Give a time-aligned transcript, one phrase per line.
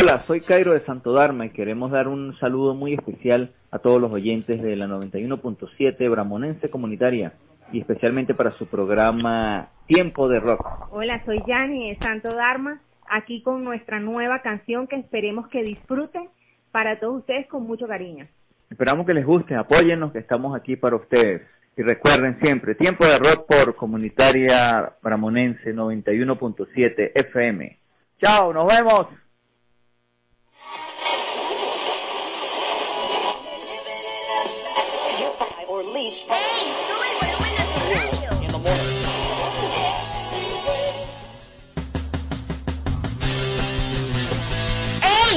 [0.00, 4.00] Hola, soy Cairo de Santo Darma y queremos dar un saludo muy especial a todos
[4.00, 7.34] los oyentes de la 91.7 Bramonense Comunitaria
[7.70, 10.88] y especialmente para su programa Tiempo de Rock.
[10.90, 16.30] Hola, soy Yani de Santo Dharma, aquí con nuestra nueva canción que esperemos que disfruten
[16.72, 18.26] para todos ustedes con mucho cariño.
[18.70, 21.42] Esperamos que les guste, apóyennos que estamos aquí para ustedes.
[21.76, 27.78] Y recuerden siempre, Tiempo de Rock por Comunitaria Bramonense 91.7 FM.
[28.18, 29.08] Chao, nos vemos.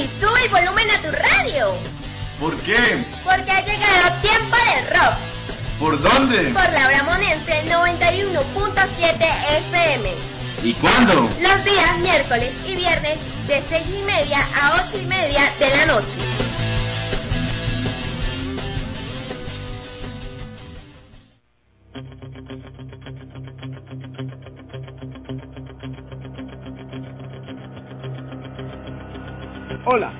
[0.07, 1.73] Sube el volumen a tu radio.
[2.39, 3.03] ¿Por qué?
[3.25, 5.17] Porque ha llegado tiempo del rock.
[5.79, 6.37] ¿Por dónde?
[6.53, 9.25] Por la Bramonense 91.7
[9.69, 10.11] FM.
[10.63, 11.29] ¿Y cuándo?
[11.41, 15.85] Los días miércoles y viernes de 6 y media a 8 y media de la
[15.87, 16.42] noche.
[29.93, 30.11] Hola,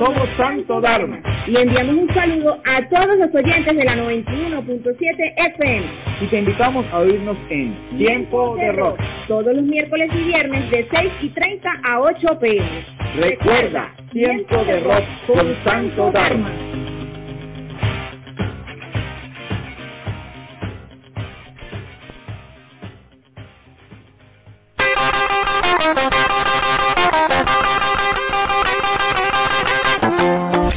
[0.00, 5.86] somos Santo Dharma y enviamos un saludo a todos los oyentes de la 91.7 FM
[6.22, 8.98] y te invitamos a oírnos en Tiempo de Rock.
[9.28, 12.86] Todos los miércoles y viernes de 6 y 30 a 8 pm.
[13.22, 16.70] Recuerda, Tiempo de Rock con Santo Dharma.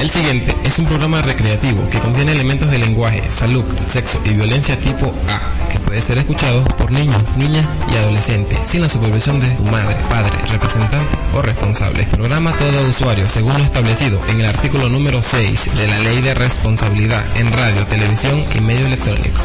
[0.04, 4.78] El siguiente es un programa recreativo que contiene elementos de lenguaje, salud, sexo y violencia
[4.78, 9.48] tipo A, que puede ser escuchado por niños, niñas y adolescentes, sin la supervisión de
[9.52, 12.04] tu madre, padre, representante o responsable.
[12.12, 16.34] Programa todo usuario según lo establecido en el artículo número 6 de la Ley de
[16.34, 19.40] Responsabilidad en Radio, Televisión y Medio Electrónico.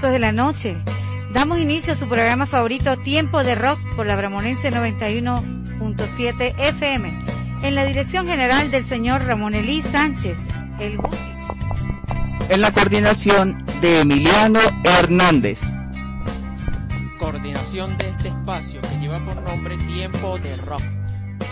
[0.00, 0.76] Minutos de la noche,
[1.34, 7.24] damos inicio a su programa favorito Tiempo de Rock por la Bramonense 91.7 FM,
[7.62, 10.38] en la dirección general del señor Ramón Elí Sánchez,
[10.78, 11.16] el Guti.
[12.48, 15.60] En la coordinación de Emiliano Hernández.
[17.18, 20.82] Coordinación de este espacio que lleva por nombre Tiempo de Rock.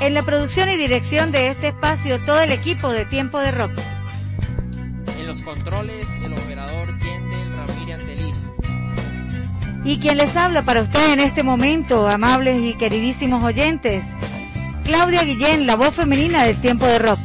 [0.00, 3.72] En la producción y dirección de este espacio, todo el equipo de Tiempo de Rock.
[5.18, 6.87] En los controles, el operador
[9.88, 14.02] Y quien les habla para usted en este momento, amables y queridísimos oyentes,
[14.84, 17.18] Claudia Guillén, la voz femenina del Tiempo de Rock.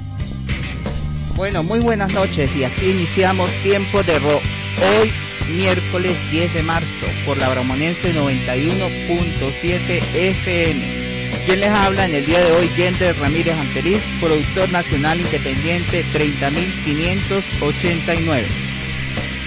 [1.36, 4.42] Bueno, muy buenas noches y aquí iniciamos Tiempo de Rock.
[4.82, 5.12] Hoy,
[5.58, 11.44] miércoles 10 de marzo, por la Bramonense 91.7 FM.
[11.46, 18.46] Quien les habla en el día de hoy, Yender Ramírez Anteriz, productor nacional independiente 30.589.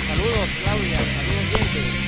[0.06, 2.05] Saludos Claudia, saludos Yende,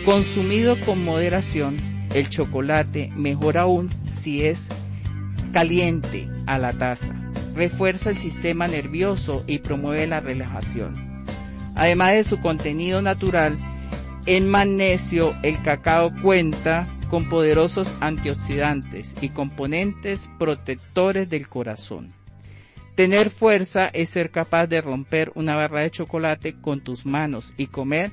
[0.07, 1.77] Consumido con moderación,
[2.15, 3.91] el chocolate, mejor aún
[4.23, 4.69] si es
[5.53, 7.28] caliente a la taza.
[7.59, 10.95] Refuerza el sistema nervioso y promueve la relajación.
[11.75, 13.57] Además de su contenido natural,
[14.27, 22.13] en magnesio el cacao cuenta con poderosos antioxidantes y componentes protectores del corazón.
[22.95, 27.67] Tener fuerza es ser capaz de romper una barra de chocolate con tus manos y
[27.67, 28.13] comer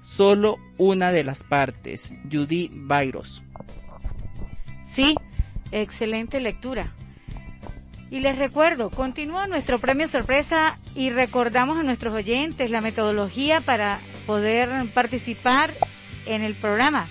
[0.00, 2.14] solo una de las partes.
[2.32, 3.42] Judy Byros.
[4.90, 5.14] Sí,
[5.70, 6.94] excelente lectura.
[8.10, 13.98] Y les recuerdo, continúa nuestro premio sorpresa y recordamos a nuestros oyentes la metodología para
[14.26, 15.74] poder participar
[16.24, 17.08] en el programa.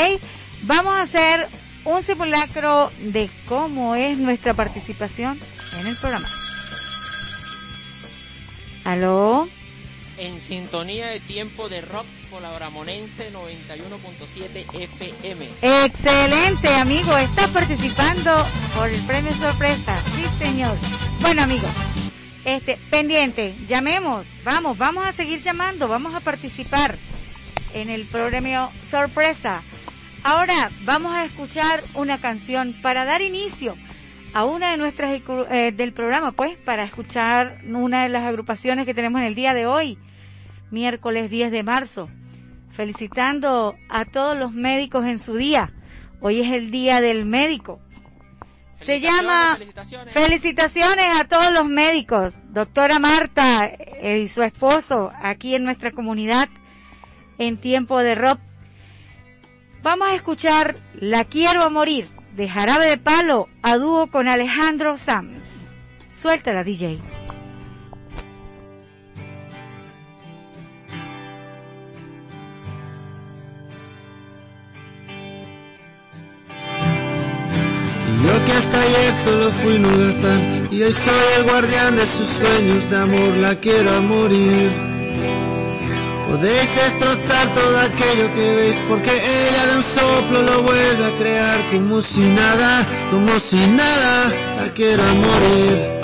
[0.62, 1.48] Vamos a hacer
[1.84, 5.38] un simulacro de cómo es nuestra participación
[5.80, 6.28] en el programa.
[8.84, 9.48] ¿Aló?
[10.16, 15.48] En sintonía de tiempo de rock con la Bramonense 91.7 FM.
[15.62, 17.16] Excelente, amigo.
[17.16, 20.02] Estás participando por el premio sorpresa.
[20.16, 20.76] Sí, señor.
[21.20, 21.70] Bueno, amigos,
[22.56, 26.96] este, pendiente, llamemos, vamos, vamos a seguir llamando, vamos a participar
[27.74, 29.62] en el premio sorpresa.
[30.24, 33.76] Ahora vamos a escuchar una canción para dar inicio
[34.32, 38.94] a una de nuestras eh, del programa, pues, para escuchar una de las agrupaciones que
[38.94, 39.98] tenemos en el día de hoy,
[40.70, 42.08] miércoles 10 de marzo,
[42.70, 45.72] felicitando a todos los médicos en su día.
[46.20, 47.80] Hoy es el día del médico.
[48.84, 49.58] Se llama
[50.12, 51.20] felicitaciones.
[51.20, 56.48] a todos los médicos, doctora Marta eh, y su esposo aquí en nuestra comunidad
[57.38, 58.38] en tiempo de rock.
[59.82, 64.96] Vamos a escuchar La quiero a morir de Jarabe de Palo a dúo con Alejandro
[64.96, 65.68] Sanz.
[66.10, 66.98] Suéltala DJ.
[78.28, 82.28] Yo que hasta ayer solo fui un holgazán y hoy soy el guardián de sus
[82.28, 84.70] sueños de amor, la quiero a morir.
[86.26, 91.70] Podéis destrozar todo aquello que veis porque ella de un soplo lo vuelve a crear
[91.70, 95.97] como si nada, como si nada, la quiero a morir.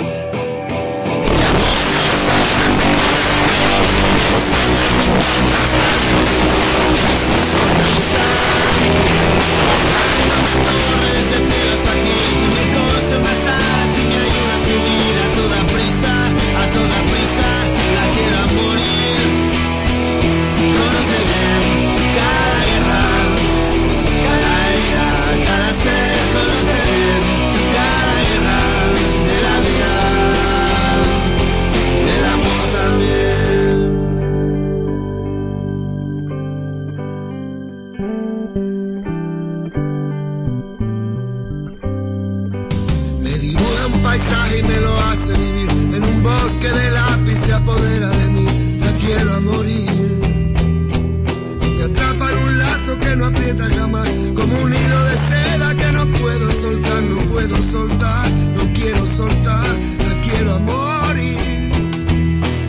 [53.63, 59.05] jamás, como un hilo de seda que no puedo soltar, no puedo soltar, no quiero
[59.05, 59.67] soltar,
[60.07, 61.71] la quiero a morir.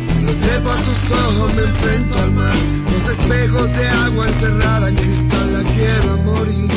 [0.07, 2.57] Cuando trepo a sus ojos me enfrento al mar,
[2.93, 6.71] los espejos de agua encerrada en cristal, la quiero a morir.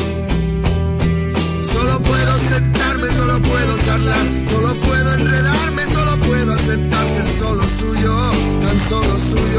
[1.72, 8.16] Solo puedo sentarme, solo puedo charlar, solo puedo enredarme, solo puedo aceptar ser solo suyo,
[8.62, 9.49] tan solo suyo.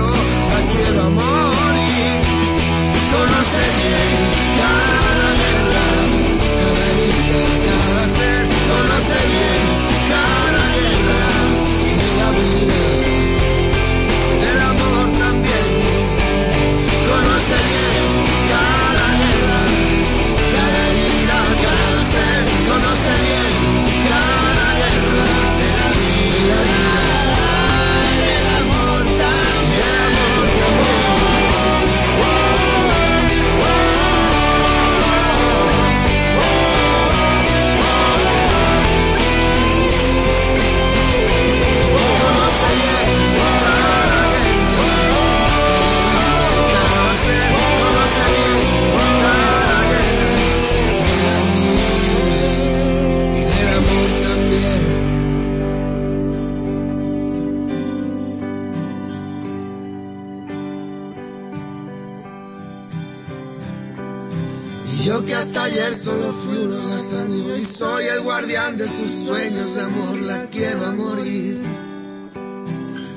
[68.42, 71.62] Guardián de sus sueños amor, la quiero a morir.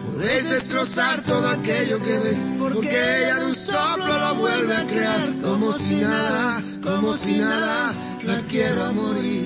[0.06, 5.34] Podéis destrozar todo aquello que ves, porque ella de un soplo lo vuelve a crear,
[5.42, 9.43] como si nada, como si nada, la quiero a morir.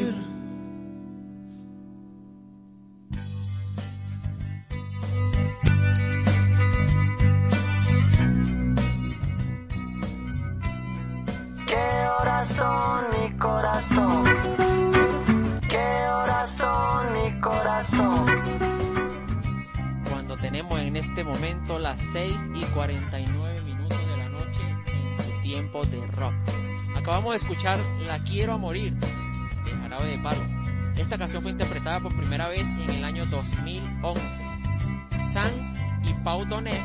[27.19, 30.41] Acabamos de escuchar La Quiero a Morir de Jarabe de Palo.
[30.97, 34.23] Esta canción fue interpretada por primera vez en el año 2011.
[35.33, 35.53] Sanz
[36.05, 36.81] y Pau Donés,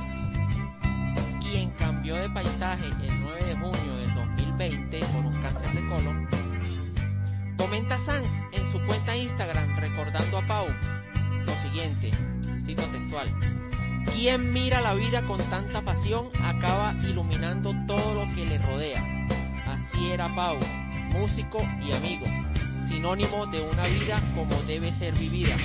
[1.39, 6.27] quien cambió de paisaje el 9 de junio del 2020 por un cáncer de colon,
[7.55, 10.65] comenta Sanz en su cuenta Instagram recordando a Pau
[11.45, 12.09] lo siguiente,
[12.65, 13.29] cito textual,
[14.11, 19.22] quien mira la vida con tanta pasión acaba iluminando todo lo que le rodea.
[19.93, 20.57] Así era Pau,
[21.11, 22.25] músico y amigo,
[22.89, 25.55] sinónimo de una vida como debe ser vivida,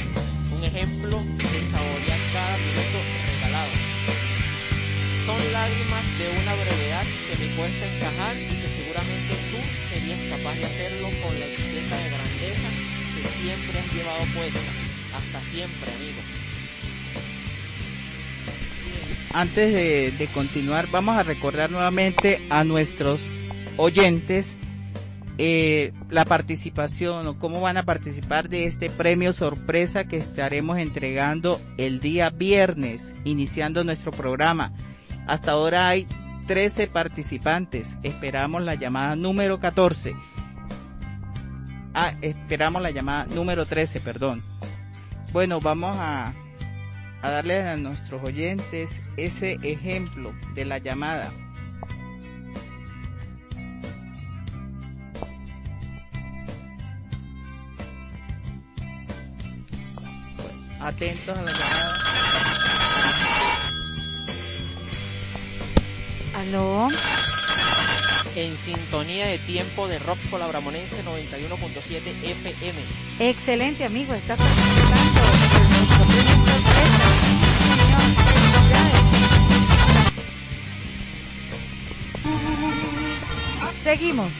[0.56, 2.98] un ejemplo de saborear cada minuto
[3.32, 3.70] regalado.
[5.24, 9.58] Son lágrimas de una brevedad que me cuesta encajar y que seguramente tú
[9.92, 12.68] serías capaz de hacerlo con la etiqueta de grandeza
[13.16, 14.60] que siempre has llevado puesta.
[15.16, 16.20] Hasta siempre, amigo.
[19.32, 23.20] Antes de, de continuar, vamos a recordar nuevamente a nuestros
[23.78, 24.58] oyentes
[25.40, 31.60] eh, la participación o cómo van a participar de este premio sorpresa que estaremos entregando
[31.76, 34.72] el día viernes, iniciando nuestro programa.
[35.28, 36.08] Hasta ahora hay
[36.48, 37.94] 13 participantes.
[38.02, 40.16] Esperamos la llamada número 14.
[41.94, 44.42] Ah, esperamos la llamada número 13, perdón.
[45.32, 46.32] Bueno, vamos a,
[47.22, 51.30] a darle a nuestros oyentes ese ejemplo de la llamada.
[60.80, 61.98] Atentos a la llamada.
[66.34, 66.88] Aló.
[68.36, 72.78] En sintonía de tiempo de rock con la Bramonense 91.7 FM.
[73.18, 74.14] Excelente, amigo.
[74.14, 74.36] Está.
[83.82, 84.30] Seguimos.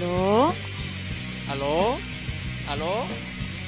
[0.00, 0.54] ¿Aló?
[1.50, 1.98] ¿Aló?
[2.70, 3.04] ¿Aló?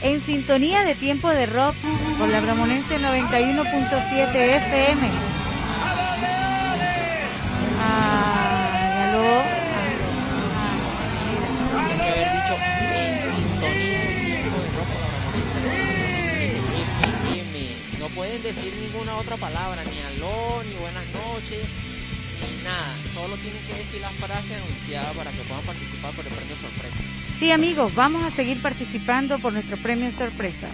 [0.03, 1.75] En sintonía de tiempo de rock
[2.19, 5.11] por la Bramonense 91.7 FM.
[7.85, 9.43] Ay, ¿aló?
[11.69, 17.55] Tienes que haber dicho en sintonía de tiempo de rock la Bramonense 91.7 FM.
[18.01, 21.69] No pueden decir ninguna otra palabra, ni aló, ni buenas noches,
[22.63, 22.95] nada.
[23.15, 26.97] Solo tienen que decir la frase anunciada para que puedan participar por el premio sorpresa.
[27.39, 30.69] Sí, amigos, vamos a seguir participando por nuestro premio sorpresa.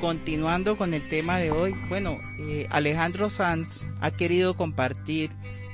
[0.00, 5.30] Continuando con el tema de hoy, bueno, eh, Alejandro Sanz ha querido compartir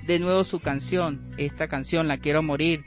[0.06, 2.84] de nuevo su canción, esta canción La Quiero Morir,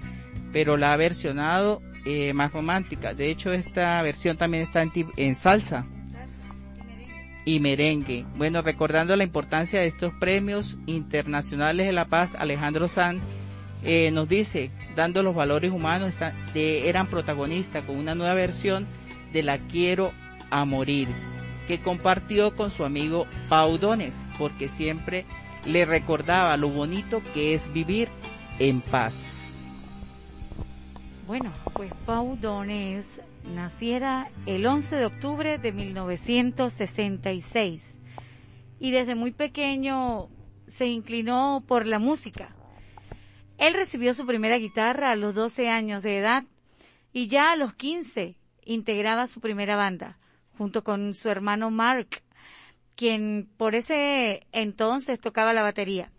[0.53, 3.13] pero la ha versionado eh, más romántica.
[3.13, 5.85] De hecho, esta versión también está en, en salsa
[7.45, 8.25] y merengue.
[8.38, 13.21] Bueno, recordando la importancia de estos premios internacionales de la paz, Alejandro Sanz
[13.84, 18.88] eh, nos dice, dando los valores humanos, está- eran protagonistas con una nueva versión
[19.31, 20.12] de La Quiero
[20.49, 21.08] a Morir,
[21.67, 25.25] que compartió con su amigo Pau Dones, porque siempre
[25.67, 28.08] le recordaba lo bonito que es vivir
[28.58, 29.60] en paz.
[31.27, 33.19] Bueno, pues Pau Donés
[33.53, 37.95] naciera el 11 de octubre de 1966
[38.79, 40.29] y desde muy pequeño
[40.67, 42.55] se inclinó por la música.
[43.58, 46.43] Él recibió su primera guitarra a los 12 años de edad
[47.13, 50.17] y ya a los 15 integraba su primera banda
[50.58, 52.21] junto con su hermano Mark,
[52.95, 56.12] quien por ese entonces tocaba la batería.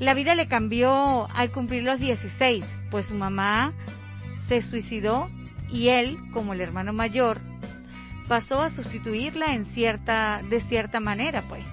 [0.00, 3.72] La vida le cambió al cumplir los 16, pues su mamá
[4.48, 5.30] se suicidó
[5.74, 7.40] y él, como el hermano mayor,
[8.28, 11.66] pasó a sustituirla en cierta, de cierta manera, pues.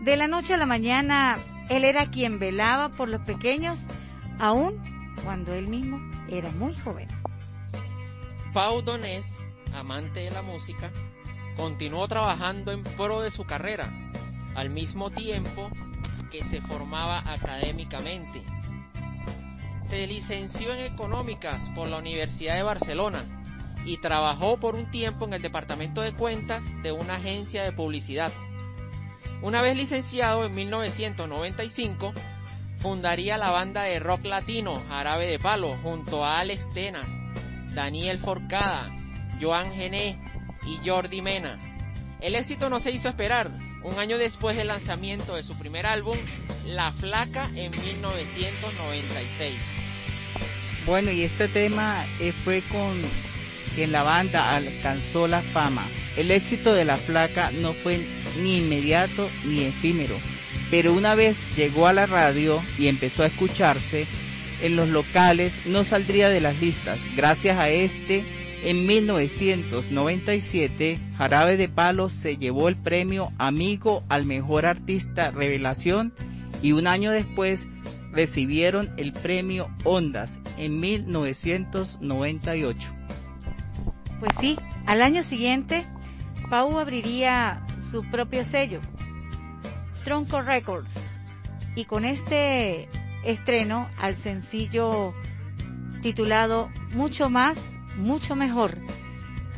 [0.00, 1.36] De la noche a la mañana,
[1.68, 3.84] él era quien velaba por los pequeños,
[4.40, 4.74] aun
[5.22, 7.06] cuando él mismo era muy joven.
[8.52, 9.38] Pau Donés,
[9.72, 10.90] amante de la música,
[11.56, 13.88] continuó trabajando en pro de su carrera,
[14.56, 15.70] al mismo tiempo
[16.32, 18.42] que se formaba académicamente.
[19.92, 23.22] Se licenció en económicas por la Universidad de Barcelona
[23.84, 28.32] y trabajó por un tiempo en el departamento de cuentas de una agencia de publicidad.
[29.42, 32.14] Una vez licenciado en 1995,
[32.78, 37.08] fundaría la banda de rock latino Jarabe de Palo junto a Alex Tenas,
[37.74, 38.96] Daniel Forcada,
[39.42, 40.18] Joan Gené
[40.66, 41.58] y Jordi Mena.
[42.18, 43.50] El éxito no se hizo esperar.
[43.82, 46.16] Un año después del lanzamiento de su primer álbum,
[46.68, 49.81] La Flaca, en 1996.
[50.86, 53.00] Bueno, y este tema eh, fue con
[53.76, 55.86] que la banda alcanzó la fama.
[56.16, 58.00] El éxito de La Flaca no fue
[58.42, 60.16] ni inmediato ni efímero,
[60.70, 64.06] pero una vez llegó a la radio y empezó a escucharse,
[64.62, 66.98] en los locales no saldría de las listas.
[67.16, 68.24] Gracias a este,
[68.62, 76.12] en 1997, Jarabe de Palo se llevó el premio Amigo al Mejor Artista Revelación
[76.62, 77.66] y un año después
[78.12, 82.92] recibieron el premio Ondas en 1998.
[84.20, 85.84] Pues sí, al año siguiente,
[86.48, 88.80] Pau abriría su propio sello,
[90.04, 91.00] Tronco Records,
[91.74, 92.88] y con este
[93.24, 95.14] estreno al sencillo
[96.02, 98.78] titulado Mucho más, mucho mejor,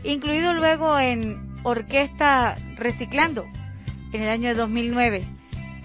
[0.02, 3.44] incluido luego en Orquesta Reciclando
[4.12, 5.24] en el año 2009.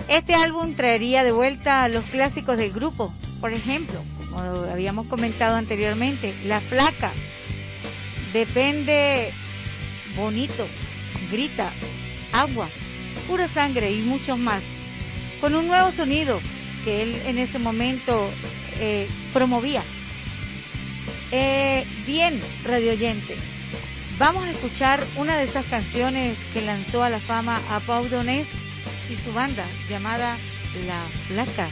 [0.10, 6.34] Este álbum traería de vuelta los clásicos del grupo, por ejemplo, como habíamos comentado anteriormente,
[6.46, 7.12] La Flaca,
[8.34, 9.32] Depende
[10.16, 10.68] Bonito,
[11.32, 11.72] Grita,
[12.34, 12.68] Agua,
[13.28, 14.64] Pura Sangre y muchos más,
[15.42, 16.40] con un nuevo sonido
[16.84, 18.32] que él en ese momento
[18.80, 19.84] eh, promovía.
[21.32, 23.36] Eh, bien, radio oyente,
[24.18, 28.50] vamos a escuchar una de esas canciones que lanzó a la fama a Pau Donés
[29.10, 30.36] y su banda llamada
[30.88, 31.68] La Flaca.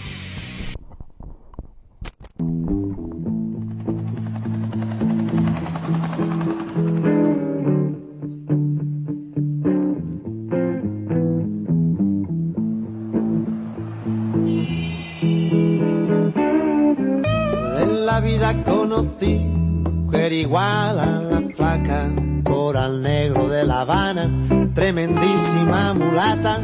[18.23, 22.09] Vida conocí mujer igual a la flaca,
[22.43, 24.27] coral negro de La Habana,
[24.73, 26.59] tremendísima mulata,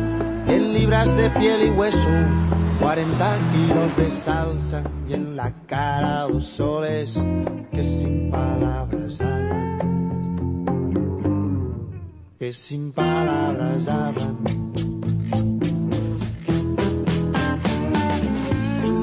[0.54, 2.10] 100 libras de piel y hueso,
[2.80, 7.18] 40 kilos de salsa y en la cara dos soles
[7.72, 9.80] que sin palabras hablan,
[12.38, 14.38] que sin palabras hablan.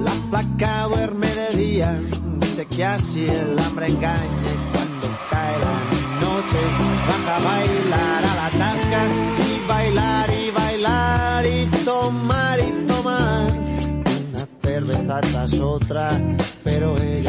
[0.05, 2.01] La placa duerme de día,
[2.39, 5.85] dice que así el hambre engaña y cuando cae la
[6.21, 6.59] noche
[7.09, 7.41] baja a
[15.49, 16.21] otra,
[16.63, 17.20] pero ella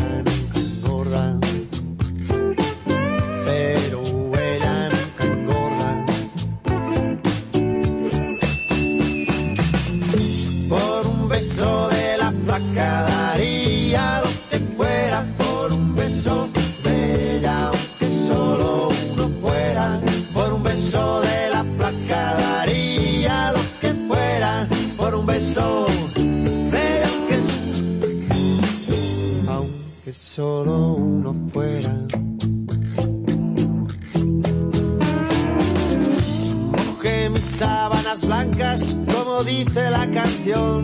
[39.43, 40.83] dice la canción,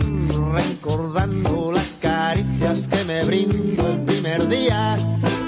[0.52, 4.98] recordando las caricias que me brindó el primer día.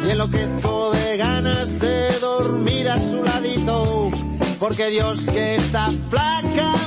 [0.06, 4.10] Y enloquezco de ganas de dormir a su ladito,
[4.58, 6.79] porque Dios que está flaca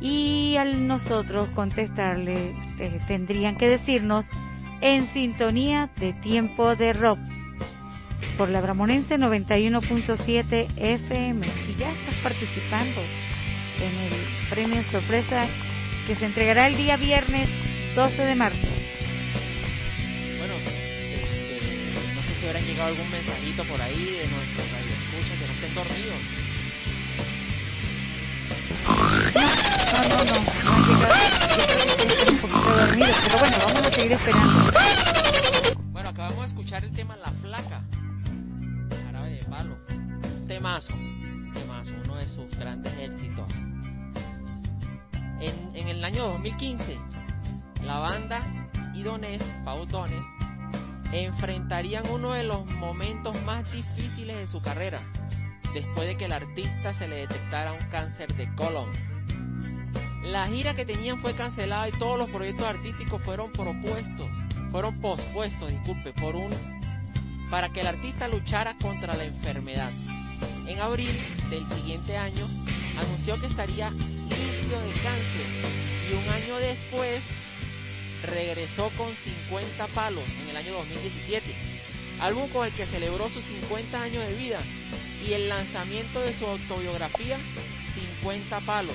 [0.00, 4.26] y al nosotros contestarle ustedes tendrían que decirnos
[4.80, 7.20] en sintonía de tiempo de rock
[8.36, 13.00] por la Bramonense 91.7 FM y ya estás participando
[13.80, 14.12] en el
[14.50, 15.46] premio sorpresa
[16.06, 17.48] que se entregará el día viernes
[17.94, 18.66] 12 de marzo.
[20.38, 25.46] Bueno, este, no sé si habrá llegado algún mensajito por ahí de nuestros radioescuchas que
[25.46, 26.22] no estén dormidos.
[29.92, 31.14] No, no, no, no han llegado.
[32.30, 34.72] Un poquito dormidos, pero bueno, vamos a seguir esperando.
[35.90, 37.82] Bueno, acabamos de escuchar el tema La Flaca,
[39.04, 39.76] Jarabe de Palo.
[39.90, 40.92] Un temazo,
[41.54, 43.52] temazo, uno de sus grandes éxitos.
[45.40, 46.98] En, en el año 2015,
[47.84, 48.40] la banda
[48.94, 49.42] y Donés,
[51.12, 55.00] enfrentarían uno de los momentos más difíciles de su carrera,
[55.74, 58.90] después de que el artista se le detectara un cáncer de colon.
[60.24, 64.28] La gira que tenían fue cancelada y todos los proyectos artísticos fueron propuestos,
[64.70, 66.50] fueron pospuestos, disculpe, por un
[67.50, 69.90] para que el artista luchara contra la enfermedad.
[70.68, 71.10] En abril
[71.50, 72.46] del siguiente año
[72.96, 75.46] anunció que estaría limpio de cáncer
[76.08, 77.24] y un año después
[78.22, 79.08] regresó con
[79.48, 81.54] 50 palos en el año 2017,
[82.20, 84.60] álbum con el que celebró sus 50 años de vida
[85.26, 87.38] y el lanzamiento de su autobiografía
[88.20, 88.94] 50 palos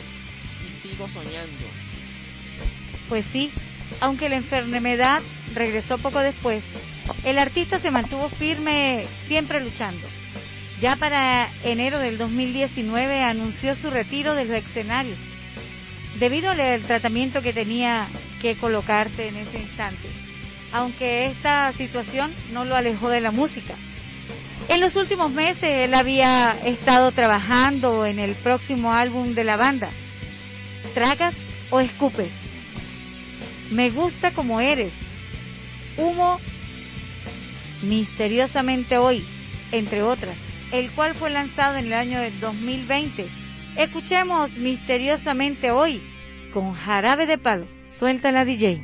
[0.62, 1.68] y sigo soñando.
[3.10, 3.52] Pues sí,
[4.00, 5.22] aunque la enfermedad
[5.54, 6.64] regresó poco después,
[7.24, 10.08] el artista se mantuvo firme siempre luchando.
[10.82, 15.18] Ya para enero del 2019 anunció su retiro de los escenarios,
[16.20, 18.08] debido al tratamiento que tenía
[18.54, 20.08] colocarse en ese instante,
[20.72, 23.74] aunque esta situación no lo alejó de la música.
[24.70, 29.90] En los últimos meses él había estado trabajando en el próximo álbum de la banda,
[30.96, 31.36] ¿Tragas
[31.72, 32.30] o escupes?
[33.70, 34.94] Me gusta como eres.
[35.98, 36.40] Humo
[37.82, 39.22] misteriosamente hoy,
[39.74, 40.38] entre otras,
[40.72, 43.26] el cual fue lanzado en el año del 2020.
[43.76, 46.00] Escuchemos misteriosamente hoy
[46.54, 47.75] con jarabe de palo.
[47.98, 48.82] Suelta la DJ.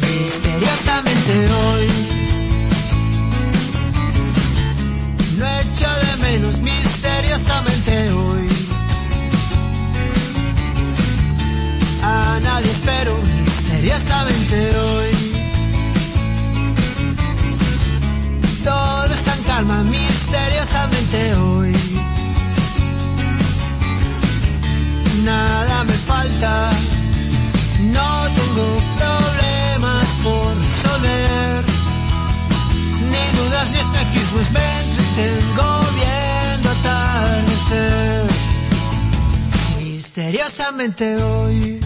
[0.00, 1.61] Misteriosamente
[26.42, 28.66] No tengo
[28.98, 31.64] problemas por resolver.
[33.10, 38.26] Ni dudas ni espejismos me entretengo viendo atardecer.
[39.84, 41.80] Misteriosamente hoy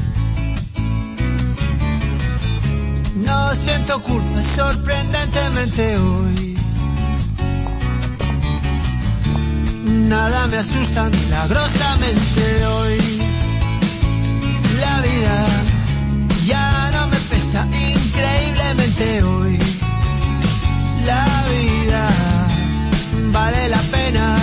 [3.17, 6.57] No siento culpa sorprendentemente hoy.
[10.09, 13.26] Nada me asusta milagrosamente hoy
[16.47, 19.59] ya no me pesa increíblemente hoy.
[21.05, 22.09] La vida
[23.33, 24.39] vale la pena,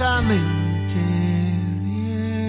[0.00, 0.40] deliciosamente
[1.84, 2.40] bien.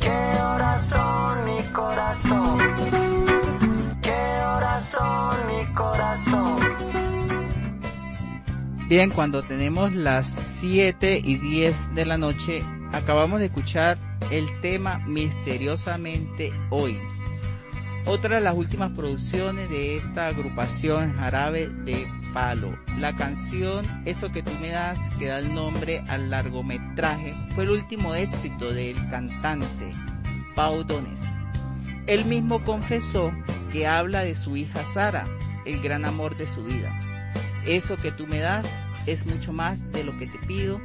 [0.00, 2.58] ¿Qué horas son mi corazón?
[4.02, 4.10] ¿Qué
[4.44, 6.56] horas son mi corazón?
[8.88, 12.62] Bien, cuando tenemos las 7 y 10 de la noche,
[12.92, 13.98] acabamos de escuchar
[14.30, 16.98] el tema Misteriosamente Hoy.
[18.06, 22.76] Otra de las últimas producciones de esta agrupación Jarabe de Palo.
[22.98, 27.70] La canción Eso que tú me das, que da el nombre al largometraje, fue el
[27.70, 29.90] último éxito del cantante
[30.54, 31.20] Pau Donés.
[32.06, 33.32] Él mismo confesó
[33.72, 35.26] que habla de su hija Sara,
[35.64, 36.96] el gran amor de su vida.
[37.66, 38.66] Eso que tú me das
[39.06, 40.80] es mucho más de lo que te pido.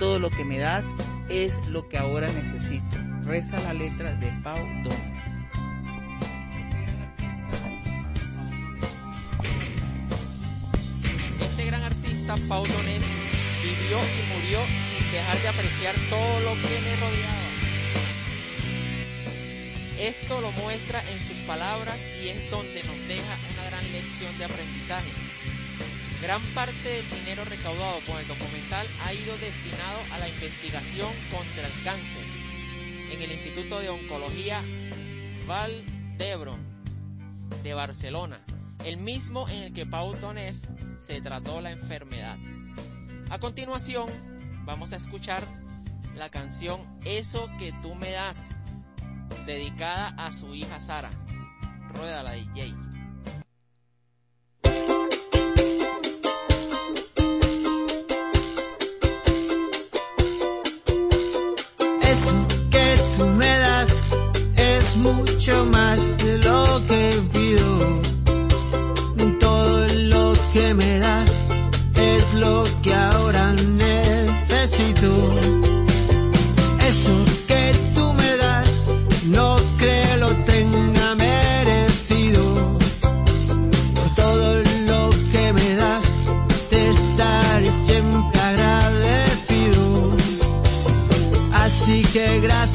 [0.00, 0.86] Todo lo que me das
[1.28, 2.96] es lo que ahora necesito.
[3.22, 5.44] Reza la letra de Pau Donés.
[11.38, 13.02] Este gran artista, Paul Donés,
[13.62, 17.50] vivió y murió sin dejar de apreciar todo lo que le rodeaba.
[19.98, 24.44] Esto lo muestra en sus palabras y es donde nos deja una gran lección de
[24.46, 25.10] aprendizaje.
[26.22, 31.66] Gran parte del dinero recaudado con el documental ha ido destinado a la investigación contra
[31.66, 32.24] el cáncer
[33.10, 34.60] en el Instituto de Oncología
[35.46, 35.82] Val
[36.18, 36.60] d'Hebron
[37.62, 38.38] de Barcelona,
[38.84, 40.66] el mismo en el que Pau Donés
[40.98, 42.36] se trató la enfermedad.
[43.30, 44.06] A continuación,
[44.66, 45.42] vamos a escuchar
[46.16, 48.42] la canción Eso que tú me das,
[49.46, 51.10] dedicada a su hija Sara.
[51.94, 52.89] Rueda la DJ.
[62.10, 62.34] Eso
[62.72, 62.86] que
[63.16, 63.88] tú me das
[64.56, 67.02] es mucho más de lo que
[67.32, 67.68] pido.
[69.38, 71.30] Todo lo que me das
[71.94, 72.79] es lo que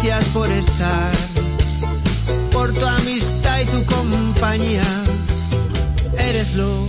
[0.06, 1.12] gracias por estar,
[2.52, 4.84] por tu amistad y tu compañía.
[6.20, 6.88] Eres lo,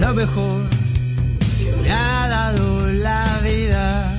[0.00, 0.68] lo mejor
[1.58, 4.11] que me ha dado la vida.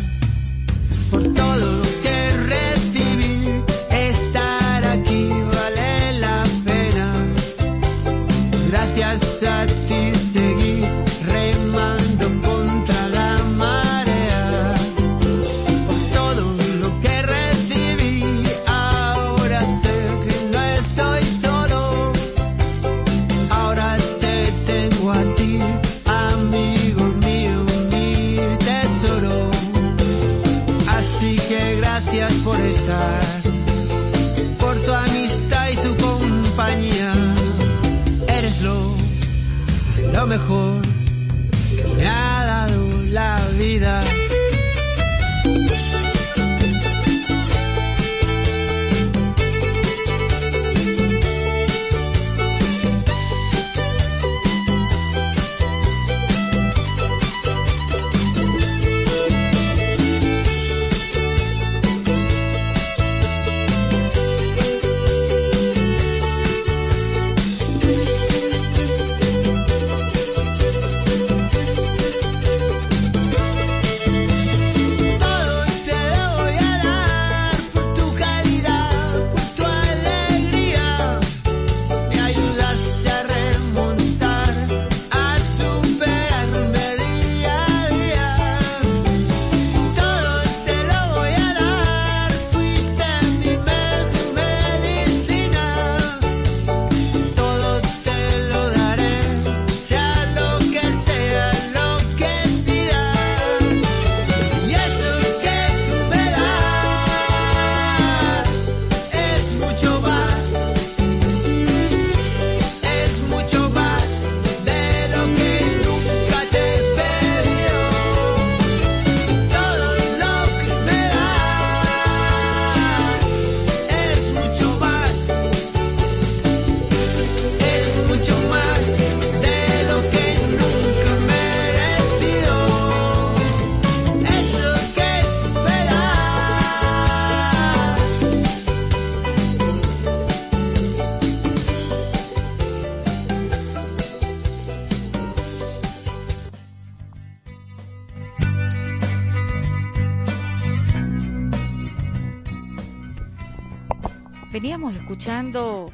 [154.53, 155.91] Veníamos escuchando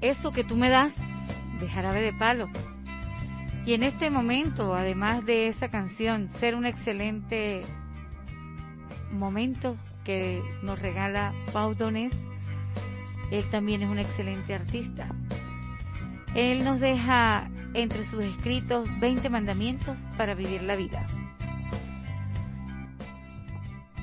[0.00, 0.96] eso que tú me das
[1.58, 2.48] de jarabe de palo.
[3.66, 7.62] Y en este momento, además de esa canción, ser un excelente
[9.10, 12.14] momento que nos regala Pau Donés,
[13.32, 15.08] él también es un excelente artista.
[16.36, 21.04] Él nos deja entre sus escritos 20 mandamientos para vivir la vida.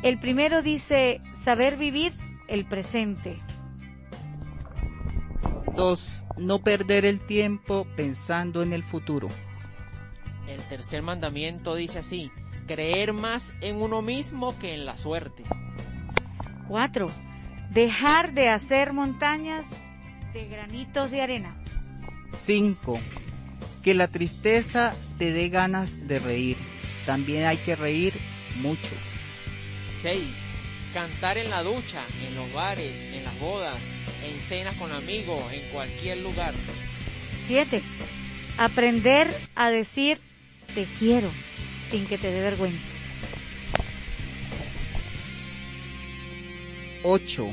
[0.01, 2.11] El primero dice saber vivir
[2.49, 3.39] el presente.
[5.75, 9.27] Dos, no perder el tiempo pensando en el futuro.
[10.47, 12.31] El tercer mandamiento dice así,
[12.67, 15.43] creer más en uno mismo que en la suerte.
[16.67, 17.07] Cuatro,
[17.71, 19.65] dejar de hacer montañas
[20.33, 21.55] de granitos de arena.
[22.37, 22.99] Cinco,
[23.83, 26.57] que la tristeza te dé ganas de reír.
[27.05, 28.13] También hay que reír
[28.61, 28.89] mucho.
[30.01, 30.21] 6.
[30.93, 33.75] Cantar en la ducha, en los bares, en las bodas,
[34.23, 36.53] en cenas con amigos, en cualquier lugar.
[37.47, 37.81] 7.
[38.57, 40.19] Aprender a decir
[40.73, 41.29] te quiero
[41.89, 42.93] sin que te dé vergüenza.
[47.03, 47.47] 8.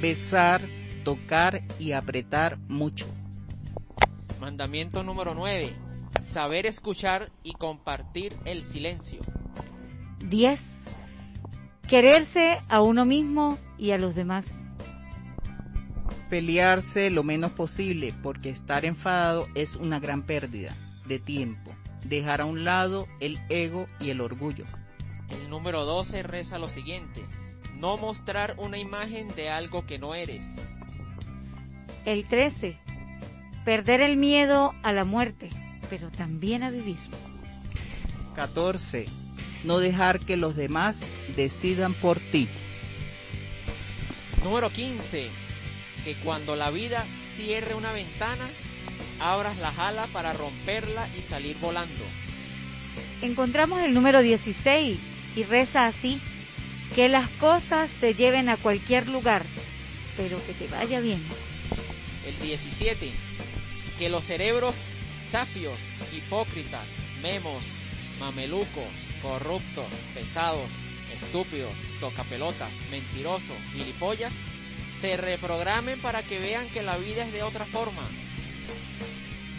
[0.00, 0.62] Besar,
[1.04, 3.06] tocar y apretar mucho.
[4.40, 5.70] Mandamiento número 9.
[6.20, 9.20] Saber escuchar y compartir el silencio.
[10.20, 10.62] 10.
[11.88, 14.54] Quererse a uno mismo y a los demás.
[16.32, 20.74] Pelearse lo menos posible porque estar enfadado es una gran pérdida
[21.04, 21.70] de tiempo.
[22.06, 24.64] Dejar a un lado el ego y el orgullo.
[25.28, 27.20] El número 12 reza lo siguiente.
[27.76, 30.46] No mostrar una imagen de algo que no eres.
[32.06, 32.78] El 13.
[33.66, 35.50] Perder el miedo a la muerte,
[35.90, 36.96] pero también a vivir.
[38.36, 39.04] 14.
[39.64, 41.02] No dejar que los demás
[41.36, 42.48] decidan por ti.
[44.42, 45.41] Número 15.
[46.04, 47.04] Que cuando la vida
[47.36, 48.48] cierre una ventana,
[49.20, 52.04] abras la jala para romperla y salir volando.
[53.22, 54.98] Encontramos el número 16
[55.36, 56.20] y reza así.
[56.96, 59.44] Que las cosas te lleven a cualquier lugar,
[60.16, 61.22] pero que te vaya bien.
[62.26, 63.10] El 17.
[63.98, 64.74] Que los cerebros
[65.30, 65.78] safios,
[66.14, 66.84] hipócritas,
[67.22, 67.64] memos,
[68.20, 68.84] mamelucos,
[69.22, 70.68] corruptos, pesados,
[71.14, 74.32] estúpidos, tocapelotas, mentirosos, gilipollas,
[75.02, 78.02] se reprogramen para que vean que la vida es de otra forma.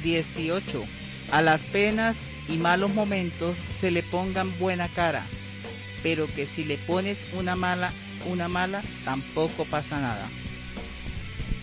[0.01, 0.85] 18.
[1.31, 5.25] A las penas y malos momentos se le pongan buena cara,
[6.01, 7.91] pero que si le pones una mala,
[8.25, 10.29] una mala, tampoco pasa nada.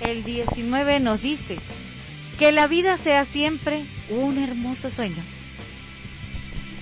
[0.03, 1.57] El 19 nos dice
[2.39, 5.23] que la vida sea siempre un hermoso sueño.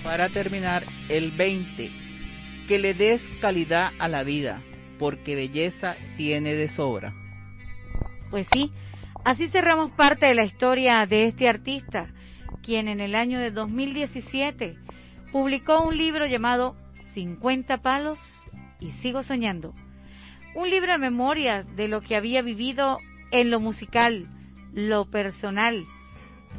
[0.02, 1.92] Para terminar, el 20.
[2.66, 4.62] Que le des calidad a la vida,
[4.98, 7.14] porque belleza tiene de sobra.
[8.30, 8.72] Pues sí,
[9.24, 12.06] así cerramos parte de la historia de este artista,
[12.62, 14.76] quien en el año de 2017
[15.32, 16.76] publicó un libro llamado
[17.14, 18.20] 50 palos
[18.80, 19.72] y sigo soñando.
[20.54, 22.98] Un libro de memorias de lo que había vivido
[23.30, 24.26] en lo musical,
[24.72, 25.84] lo personal,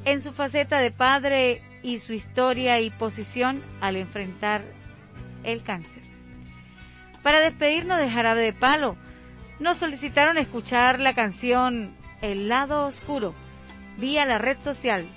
[0.06, 4.62] en su faceta de padre y su historia y posición al enfrentar
[5.44, 6.09] el cáncer.
[7.30, 8.98] Para despedirnos de Jarabe de Palo,
[9.60, 13.36] nos solicitaron escuchar la canción El lado oscuro
[13.98, 15.08] vía la red social.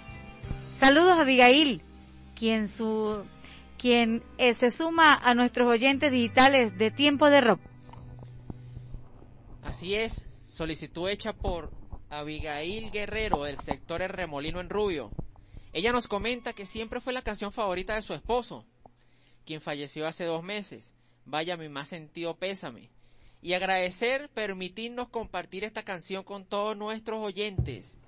[0.78, 1.80] Saludos a Abigail,
[2.34, 3.24] quien su
[3.78, 7.60] quien eh, se suma a nuestros oyentes digitales de Tiempo de Rock.
[9.62, 11.70] Así es, solicitud hecha por
[12.10, 15.12] Abigail Guerrero del sector El Remolino en Rubio.
[15.72, 18.66] Ella nos comenta que siempre fue la canción favorita de su esposo,
[19.46, 20.94] quien falleció hace dos meses.
[21.24, 22.90] Vaya mi más sentido pésame.
[23.40, 27.98] Y agradecer permitirnos compartir esta canción con todos nuestros oyentes.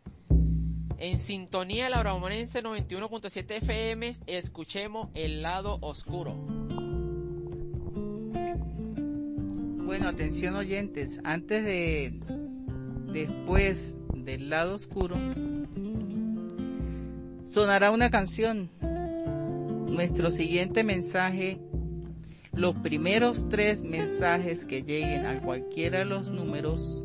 [0.99, 6.35] En sintonía la Bramonense 91.7 FM, escuchemos El lado oscuro.
[9.85, 12.21] Bueno, atención oyentes, antes de
[13.13, 15.17] después del lado oscuro
[17.45, 18.69] sonará una canción.
[19.87, 21.61] Nuestro siguiente mensaje,
[22.57, 27.05] los primeros tres mensajes que lleguen a cualquiera de los números,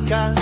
[0.00, 0.39] marcar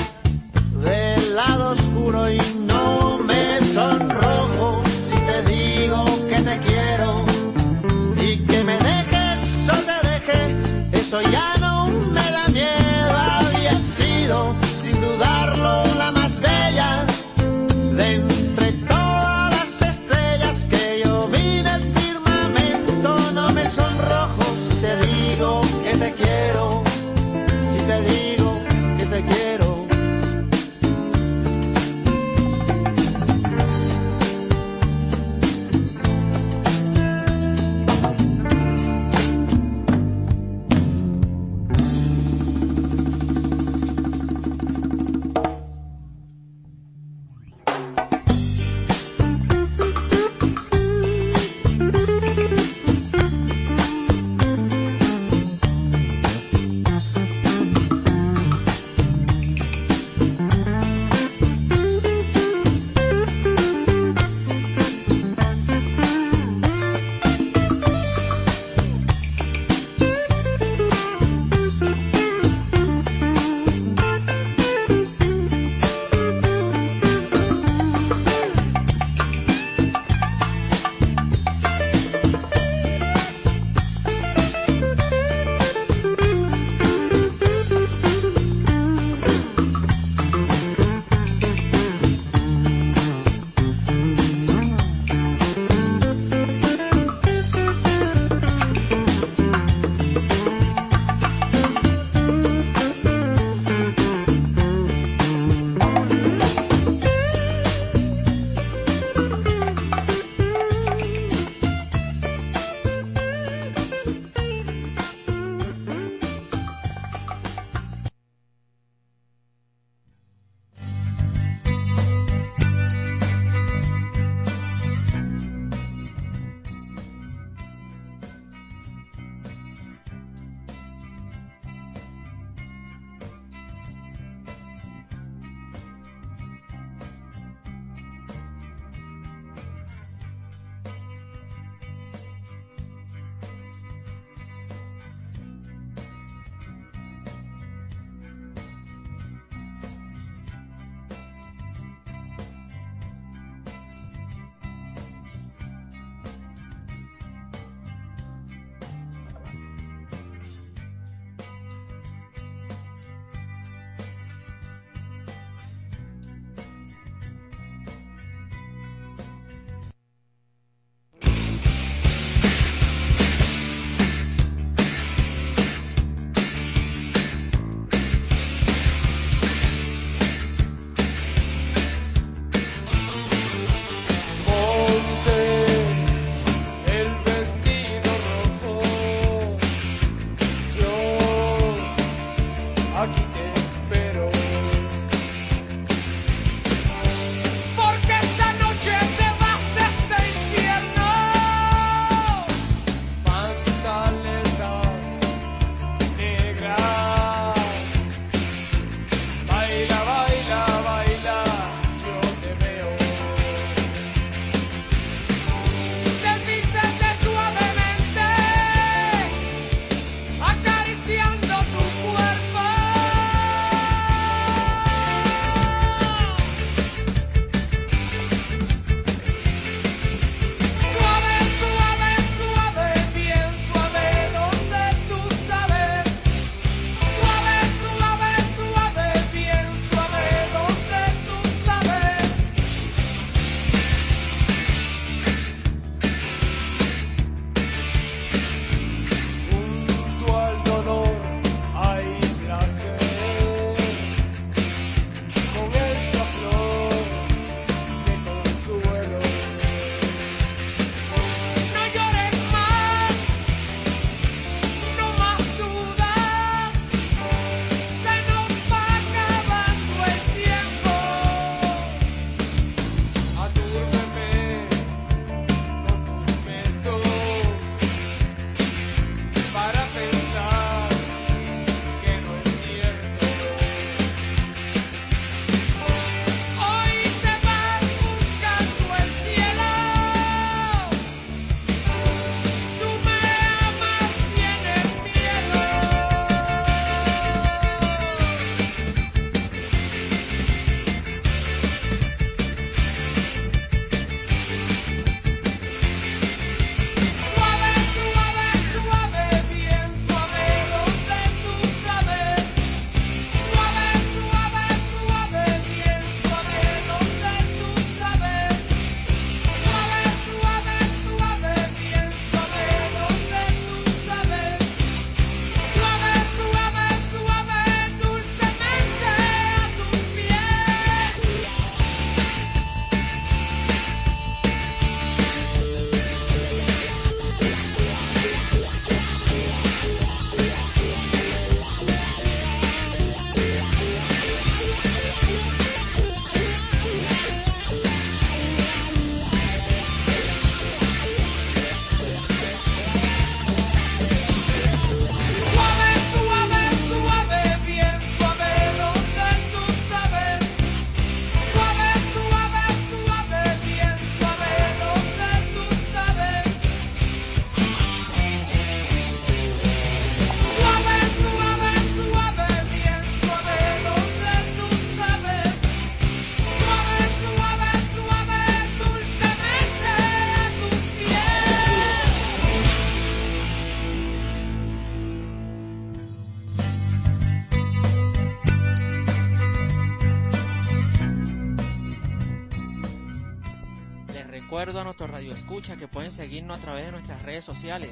[395.60, 397.90] que pueden seguirnos a través de nuestras redes sociales.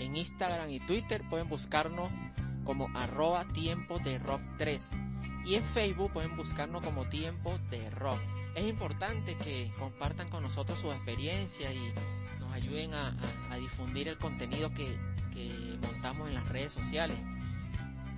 [0.00, 2.10] En Instagram y Twitter pueden buscarnos
[2.64, 4.90] como arroba tiempo de rock 3.
[5.46, 8.18] Y en Facebook pueden buscarnos como tiempo de rock.
[8.56, 11.92] Es importante que compartan con nosotros su experiencia y
[12.40, 13.16] nos ayuden a,
[13.60, 14.98] difundir el contenido que,
[15.32, 17.16] que montamos en las redes sociales.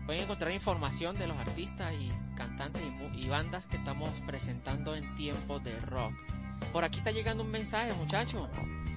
[0.06, 2.82] Pueden encontrar información de los artistas y cantantes
[3.14, 6.14] y, y bandas que estamos presentando en tiempo de rock.
[6.72, 8.48] Por aquí está llegando un mensaje, muchachos.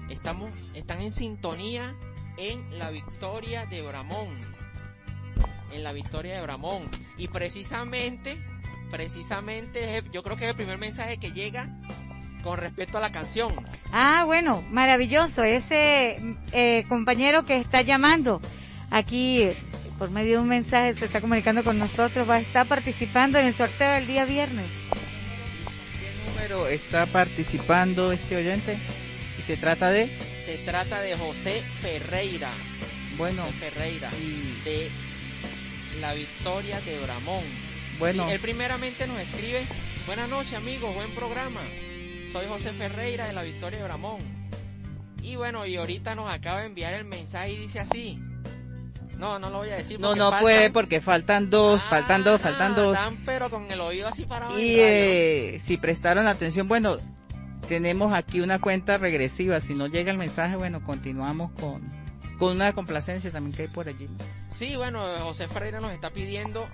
[0.08, 1.94] Estamos, están en sintonía
[2.36, 4.38] en la victoria de Bramón.
[5.72, 6.82] En la victoria de Bramón.
[7.16, 8.36] Y precisamente,
[8.90, 11.68] precisamente, yo creo que es el primer mensaje que llega
[12.42, 13.52] con respecto a la canción.
[13.90, 15.42] Ah, bueno, maravilloso.
[15.42, 18.40] Ese eh, compañero que está llamando
[18.90, 19.50] aquí
[19.98, 23.46] por medio de un mensaje se está comunicando con nosotros, va a estar participando en
[23.46, 24.66] el sorteo del día viernes.
[26.44, 28.76] Número está participando este oyente?
[29.38, 30.08] Y se trata de,
[30.44, 32.50] Se trata de José Ferreira.
[33.16, 34.10] bueno, José Ferreira.
[34.64, 34.90] De
[36.00, 37.44] la victoria de Bramón.
[37.98, 38.26] Bueno.
[38.26, 39.64] Sí, él primeramente nos escribe,
[40.06, 41.62] buenas noches amigos, buen programa.
[42.30, 44.20] Soy José Ferreira de la victoria de Bramón.
[45.22, 48.20] Y bueno, y ahorita nos acaba de enviar el mensaje y dice así.
[49.18, 49.98] No, no lo voy a decir.
[50.00, 52.94] no, no faltan- puede porque faltan dos, faltan dos, faltan Ah, dos.
[52.96, 54.58] están pero con el oído así parado.
[54.60, 56.96] Y eh, si prestaron atención, bueno,
[57.68, 59.60] tenemos aquí una cuenta regresiva.
[59.60, 61.82] Si no llega el mensaje, bueno, continuamos con,
[62.38, 64.08] con una complacencia también que hay por allí.
[64.54, 66.68] Sí, bueno, José Ferreira nos está pidiendo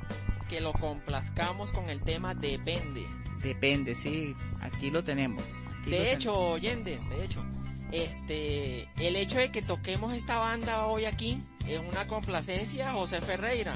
[0.49, 3.07] que lo complazcamos con el tema Depende.
[3.43, 5.43] Depende, sí, aquí lo tenemos.
[5.80, 7.43] Aquí De hecho, oyente, de hecho,
[7.91, 11.43] este, el hecho de que toquemos esta banda hoy aquí
[11.75, 13.75] es una complacencia José Ferreira.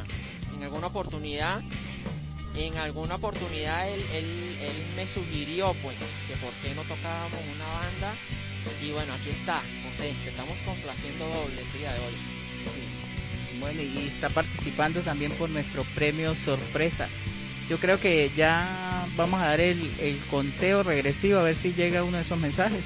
[0.57, 1.61] En alguna oportunidad
[2.57, 5.97] en alguna oportunidad él, él, él me sugirió pues
[6.29, 8.15] que por qué no tocábamos una banda
[8.81, 12.15] y bueno aquí está José te estamos complaciendo doble el día de hoy
[13.59, 17.09] Bueno, y está participando también por nuestro premio sorpresa.
[17.69, 22.05] Yo creo que ya vamos a dar el, el conteo regresivo a ver si llega
[22.05, 22.85] uno de esos mensajes.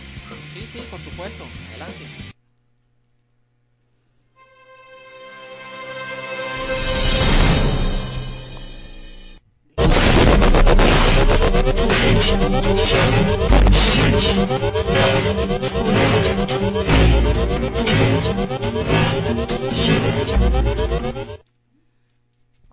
[0.55, 2.18] sí sí por supuesto adelante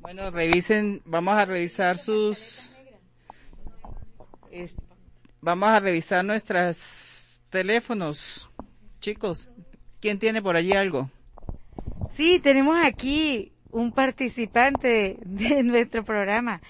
[0.01, 2.71] Bueno, revisen, vamos a revisar sus...
[5.41, 8.49] vamos a revisar nuestros teléfonos.
[8.99, 9.49] Chicos,
[9.99, 11.09] ¿quién tiene por allí algo?
[12.15, 16.61] Sí, tenemos aquí un participante de nuestro programa.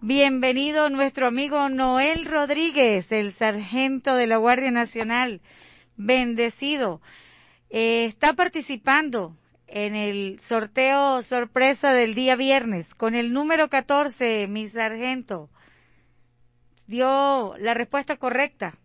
[0.00, 5.40] Bienvenido nuestro amigo Noel Rodríguez, el sargento de la Guardia Nacional.
[5.96, 7.00] Bendecido.
[7.68, 9.36] Eh, está participando
[9.66, 15.50] en el sorteo sorpresa del día viernes con el número 14, mi sargento.
[16.86, 18.78] Dio la respuesta correcta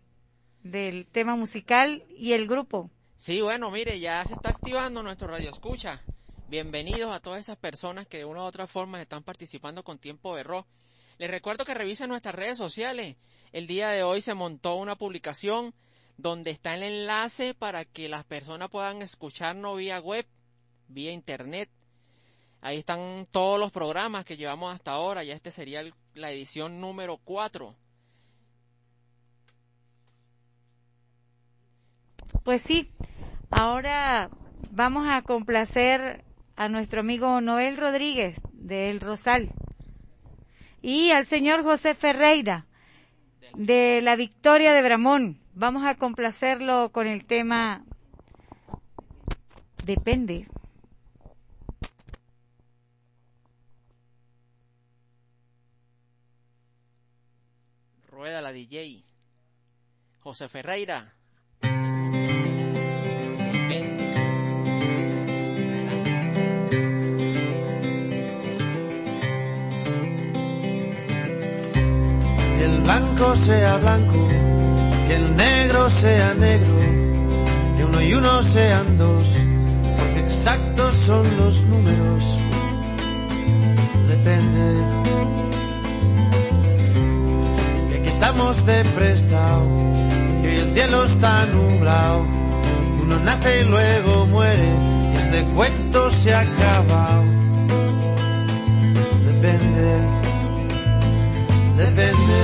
[0.64, 2.90] del tema musical y el grupo.
[3.18, 6.02] Sí, bueno, mire, ya se está activando nuestro radio escucha.
[6.48, 10.34] Bienvenidos a todas esas personas que de una u otra forma están participando con tiempo
[10.34, 10.66] de rock.
[11.18, 13.16] Les recuerdo que revisen nuestras redes sociales.
[13.52, 15.74] El día de hoy se montó una publicación
[16.16, 20.26] donde está el enlace para que las personas puedan escucharnos vía web,
[20.88, 21.70] vía internet.
[22.60, 25.22] Ahí están todos los programas que llevamos hasta ahora.
[25.22, 25.84] Ya este sería
[26.14, 27.74] la edición número 4.
[32.42, 32.90] Pues sí,
[33.50, 34.30] ahora
[34.70, 36.24] vamos a complacer
[36.56, 39.52] a nuestro amigo Noel Rodríguez de El Rosal
[40.84, 42.66] y al señor José Ferreira
[43.54, 45.40] de la Victoria de Bramón.
[45.54, 47.82] Vamos a complacerlo con el tema
[49.82, 50.46] Depende.
[58.08, 59.04] Rueda la DJ.
[60.20, 61.14] José Ferreira.
[72.64, 74.26] Que el blanco sea blanco,
[75.06, 76.74] que el negro sea negro,
[77.76, 79.36] que uno y uno sean dos,
[79.98, 82.38] porque exactos son los números.
[84.08, 84.82] Depende.
[87.90, 89.66] Que aquí estamos de prestado,
[90.40, 92.24] que hoy el cielo está nublado,
[93.02, 94.68] uno nace y luego muere,
[95.12, 97.24] y este cuento se ha acabado.
[99.26, 100.13] Depende
[101.76, 102.42] depende,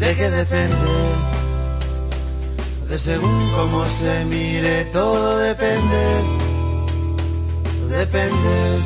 [0.00, 0.94] de qué depende,
[2.88, 6.24] de según cómo se mire, todo depende,
[7.88, 8.78] depende,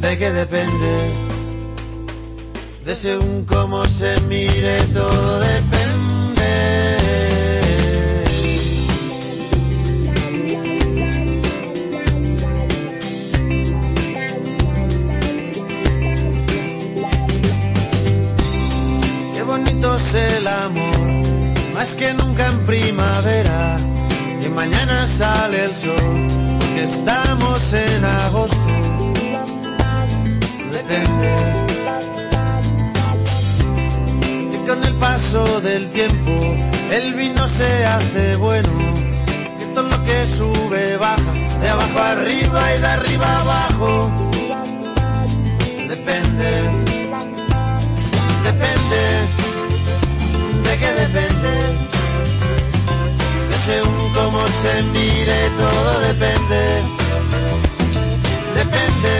[0.00, 1.10] de qué depende,
[2.84, 5.81] de según cómo se mire, todo depende.
[22.66, 23.76] Primavera,
[24.40, 26.28] que mañana sale el sol,
[26.74, 28.56] que estamos en agosto.
[30.72, 31.30] Depende.
[34.52, 36.32] Que con el paso del tiempo,
[36.90, 38.70] el vino se hace bueno,
[39.58, 44.10] que todo lo que sube baja, de abajo arriba y de arriba abajo.
[45.88, 46.92] Depende
[48.42, 49.02] depende,
[50.64, 51.91] de qué depende, de
[53.64, 56.82] según cómo se mire, todo depende,
[58.54, 59.14] depende,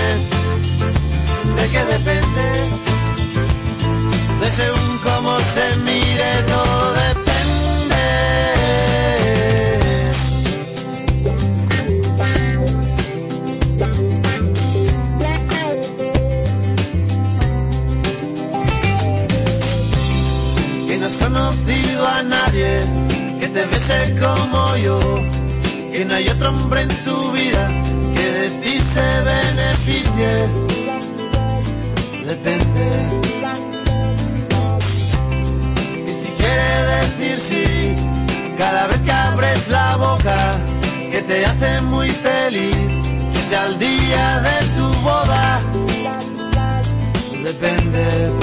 [1.56, 2.46] de qué depende,
[4.40, 7.22] de según cómo se mire, todo depende.
[20.88, 23.01] que no has conocido a nadie
[23.88, 24.98] bese como yo,
[25.92, 27.68] que no hay otro hombre en tu vida
[28.14, 30.48] que de ti se beneficie.
[32.26, 32.86] Depende.
[36.06, 37.94] Y si quiere decir sí,
[38.58, 40.52] cada vez que abres la boca,
[41.10, 42.76] que te hace muy feliz,
[43.32, 45.60] que sea el día de tu boda.
[47.44, 48.41] Depende,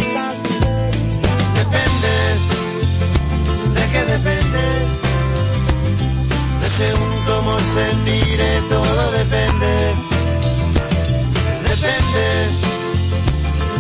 [6.79, 9.71] según cómo se mire, todo depende.
[11.71, 12.25] Depende,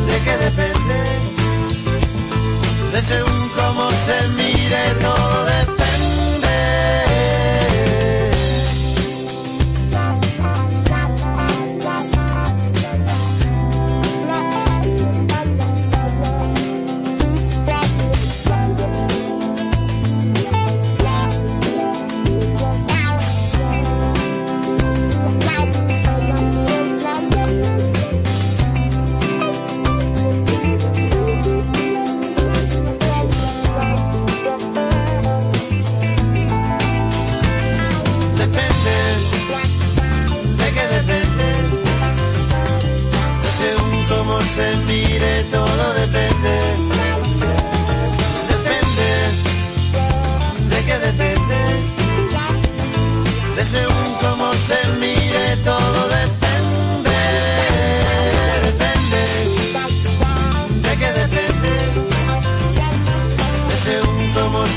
[0.07, 0.99] de qué depende.
[2.91, 5.59] De según cómo se mire, todo depende.
[5.65, 5.78] Depende,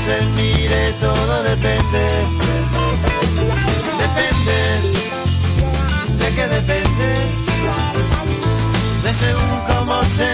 [0.05, 2.03] se mire, todo depende.
[4.03, 4.57] Depende,
[6.19, 7.07] de qué depende.
[9.03, 10.32] De según cómo se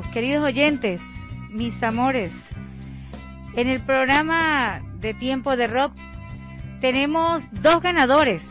[0.00, 1.02] queridos oyentes,
[1.50, 2.32] mis amores,
[3.54, 5.92] en el programa de Tiempo de Rock
[6.80, 8.42] tenemos dos ganadores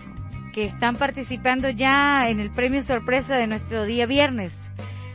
[0.53, 4.61] que están participando ya en el premio sorpresa de nuestro día viernes.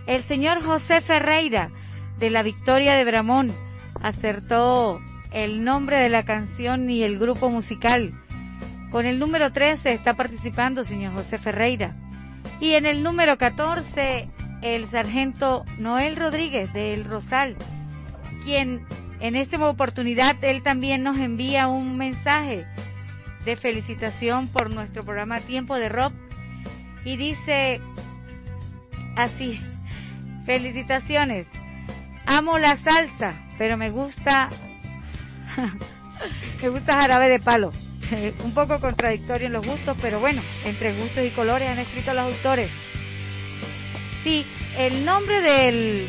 [0.09, 1.71] El señor José Ferreira
[2.19, 3.53] de la Victoria de Bramón
[4.03, 5.01] acertó
[5.31, 8.13] el nombre de la canción y el grupo musical.
[8.91, 11.95] Con el número 13 está participando señor José Ferreira.
[12.59, 14.29] Y en el número 14,
[14.63, 17.57] el sargento Noel Rodríguez de El Rosal,
[18.45, 18.85] quien
[19.21, 22.67] en esta oportunidad él también nos envía un mensaje
[23.45, 26.13] de felicitación por nuestro programa Tiempo de Rock
[27.05, 27.81] y dice
[29.17, 29.61] así,
[30.45, 31.47] felicitaciones,
[32.27, 34.49] amo la salsa, pero me gusta,
[36.63, 37.73] me gusta jarabe de palo.
[38.45, 42.33] Un poco contradictorio en los gustos, pero bueno, entre gustos y colores han escrito los
[42.33, 42.71] autores.
[44.27, 44.45] Sí,
[44.77, 46.05] el nombre del,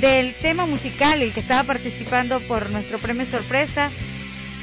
[0.00, 3.88] del tema musical, el que estaba participando por nuestro premio sorpresa,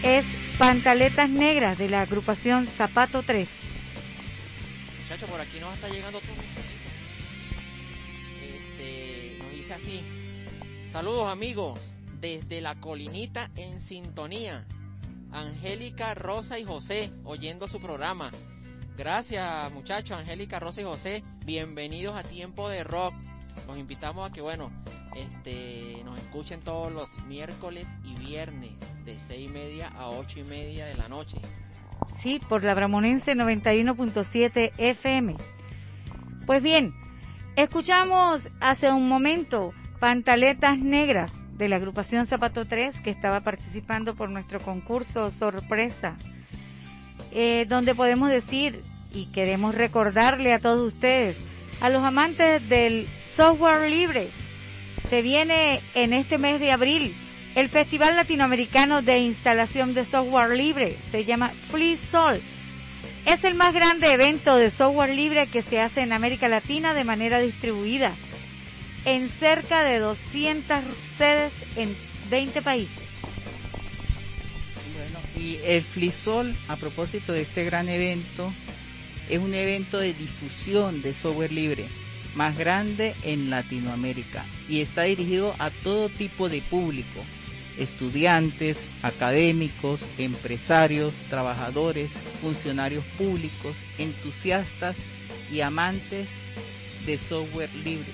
[0.04, 0.26] es
[0.58, 3.48] Pantaletas Negras de la agrupación Zapato 3.
[5.04, 6.34] Muchachos, por aquí nos está llegando todo
[8.42, 10.02] Este, nos dice así.
[10.92, 11.80] Saludos amigos,
[12.20, 14.66] desde la colinita en sintonía.
[15.32, 18.30] Angélica, Rosa y José, oyendo su programa.
[18.98, 21.24] Gracias muchachos, Angélica, Rosa y José.
[21.46, 23.16] Bienvenidos a Tiempo de Rock.
[23.68, 24.72] Los invitamos a que, bueno,
[25.16, 28.72] este, nos escuchen todos los miércoles y viernes
[29.04, 31.38] de seis y media a ocho y media de la noche.
[32.20, 35.36] Sí, por la Bramonense 91.7 FM.
[36.46, 36.94] Pues bien,
[37.56, 44.30] escuchamos hace un momento Pantaletas Negras de la agrupación Zapato 3 que estaba participando por
[44.30, 46.18] nuestro concurso sorpresa,
[47.34, 48.80] eh, donde podemos decir
[49.14, 51.38] y queremos recordarle a todos ustedes,
[51.82, 54.30] a los amantes del software libre,
[55.08, 57.14] se viene en este mes de abril
[57.56, 62.42] el Festival Latinoamericano de Instalación de Software Libre, se llama FreeSol.
[63.26, 67.04] Es el más grande evento de software libre que se hace en América Latina de
[67.04, 68.14] manera distribuida
[69.06, 70.84] en cerca de 200
[71.18, 71.96] sedes en
[72.30, 73.03] 20 países.
[75.44, 78.54] Y el FliSol, a propósito de este gran evento,
[79.30, 81.86] es un evento de difusión de software libre
[82.34, 84.46] más grande en Latinoamérica.
[84.70, 87.26] Y está dirigido a todo tipo de público,
[87.78, 94.98] estudiantes, académicos, empresarios, trabajadores, funcionarios públicos, entusiastas
[95.52, 96.30] y amantes
[97.06, 98.14] de software libre,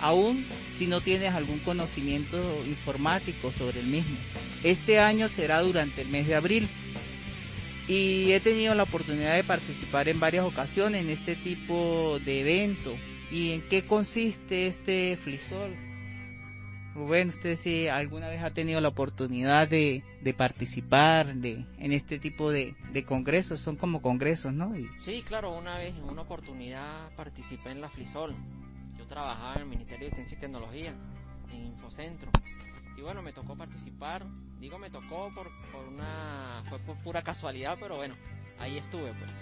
[0.00, 0.46] aún
[0.80, 4.16] si no tienes algún conocimiento informático sobre el mismo.
[4.64, 6.66] Este año será durante el mes de abril
[7.86, 12.94] y he tenido la oportunidad de participar en varias ocasiones en este tipo de evento.
[13.30, 15.76] ¿Y en qué consiste este FliSol?
[16.94, 20.02] Bueno, usted si alguna vez ha tenido la oportunidad de,
[20.34, 24.74] participar de, en este tipo de, de congresos, son como congresos, ¿no?
[24.78, 28.34] Y- Sí, claro, una vez en una oportunidad participé en la Flisol.
[29.10, 30.94] Trabajaba en el Ministerio de Ciencia y Tecnología,
[31.52, 32.30] en Infocentro.
[32.96, 34.24] Y bueno, me tocó participar.
[34.60, 36.62] Digo, me tocó por, por una...
[36.64, 38.14] fue por pura casualidad, pero bueno,
[38.60, 39.32] ahí estuve pues.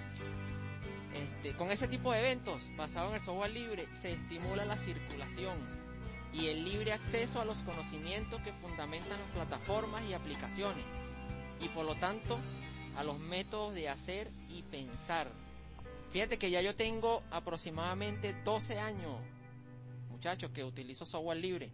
[1.15, 5.59] Este, con ese tipo de eventos, basados en el software libre, se estimula la circulación
[6.33, 10.85] y el libre acceso a los conocimientos que fundamentan las plataformas y aplicaciones.
[11.61, 12.39] Y por lo tanto,
[12.97, 15.29] a los métodos de hacer y pensar.
[16.11, 19.17] Fíjate que ya yo tengo aproximadamente 12 años,
[20.19, 21.71] muchachos, que utilizo software libre.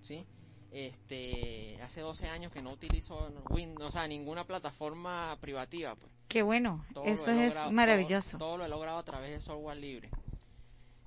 [0.00, 0.26] ¿Sí?
[0.72, 6.12] Este, hace 12 años que no utilizo Windows, o sea, ninguna plataforma privativa, pues.
[6.28, 8.36] Qué bueno, Todo eso es logrado- maravilloso.
[8.36, 10.10] Todo, todo lo he logrado a través de software libre.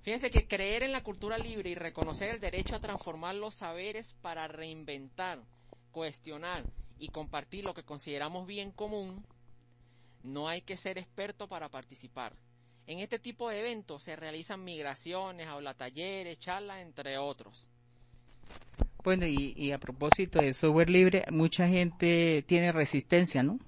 [0.01, 4.15] Fíjense que creer en la cultura libre y reconocer el derecho a transformar los saberes
[4.21, 5.43] para reinventar,
[5.91, 6.63] cuestionar
[6.97, 9.23] y compartir lo que consideramos bien común,
[10.23, 12.33] no hay que ser experto para participar.
[12.91, 17.69] En este tipo de eventos se realizan migraciones, aula talleres, charlas, entre otros.
[19.05, 23.59] Bueno, y, y a propósito de software libre, mucha gente tiene resistencia, ¿no?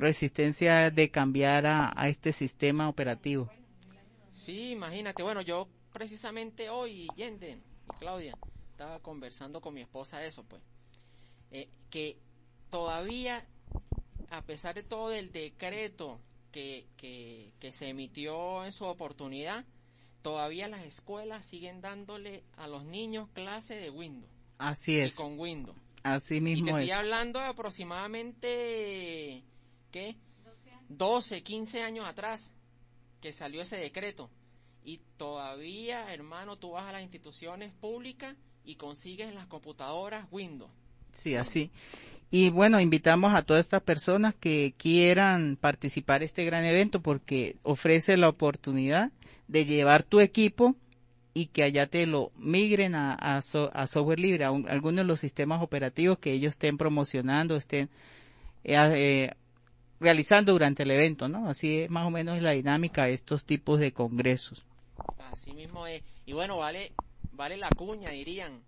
[0.00, 3.48] Resistencia de cambiar a, a este sistema operativo.
[4.32, 5.22] Sí, imagínate.
[5.22, 8.36] Bueno, yo precisamente hoy, Yenden y Claudia,
[8.72, 10.60] estaba conversando con mi esposa eso, pues.
[11.52, 12.18] Eh, que
[12.68, 13.46] todavía,
[14.28, 16.18] a pesar de todo el decreto
[16.52, 19.64] que, que, que se emitió en su oportunidad,
[20.22, 24.30] todavía las escuelas siguen dándole a los niños clase de Windows.
[24.58, 25.16] Así Y es.
[25.16, 25.76] con Windows.
[26.04, 26.92] Así Y te mismo estoy es.
[26.92, 29.42] hablando de aproximadamente,
[29.90, 30.16] ¿qué?
[30.88, 32.52] 12, 15 años atrás
[33.20, 34.30] que salió ese decreto.
[34.84, 40.70] Y todavía, hermano, tú vas a las instituciones públicas y consigues las computadoras Windows.
[41.14, 41.70] Sí, así.
[42.34, 47.56] Y bueno, invitamos a todas estas personas que quieran participar en este gran evento porque
[47.62, 49.12] ofrece la oportunidad
[49.48, 50.74] de llevar tu equipo
[51.34, 55.04] y que allá te lo migren a, a, so- a software libre, a un- algunos
[55.04, 57.90] de los sistemas operativos que ellos estén promocionando, estén
[58.64, 59.30] eh, eh,
[60.00, 61.50] realizando durante el evento, ¿no?
[61.50, 64.64] Así es más o menos la dinámica de estos tipos de congresos.
[65.30, 66.02] Así mismo es.
[66.24, 66.92] Y bueno, vale,
[67.32, 68.62] vale la cuña, dirían.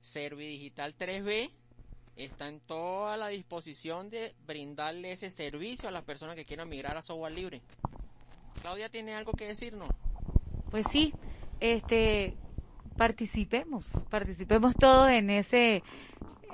[0.00, 1.50] Servidigital 3B
[2.16, 6.96] está en toda la disposición de brindarle ese servicio a las personas que quieran migrar
[6.96, 7.60] a software libre.
[8.60, 9.88] Claudia tiene algo que decirnos.
[10.70, 11.12] Pues sí,
[11.60, 12.34] este,
[12.96, 15.82] participemos, participemos todos en ese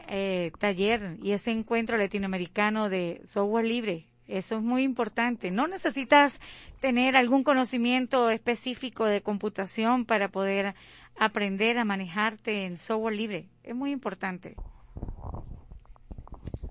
[0.09, 4.07] eh, taller y ese encuentro latinoamericano de software libre.
[4.27, 5.51] Eso es muy importante.
[5.51, 6.41] No necesitas
[6.79, 10.75] tener algún conocimiento específico de computación para poder
[11.19, 13.49] aprender a manejarte en software libre.
[13.65, 14.55] Es muy importante.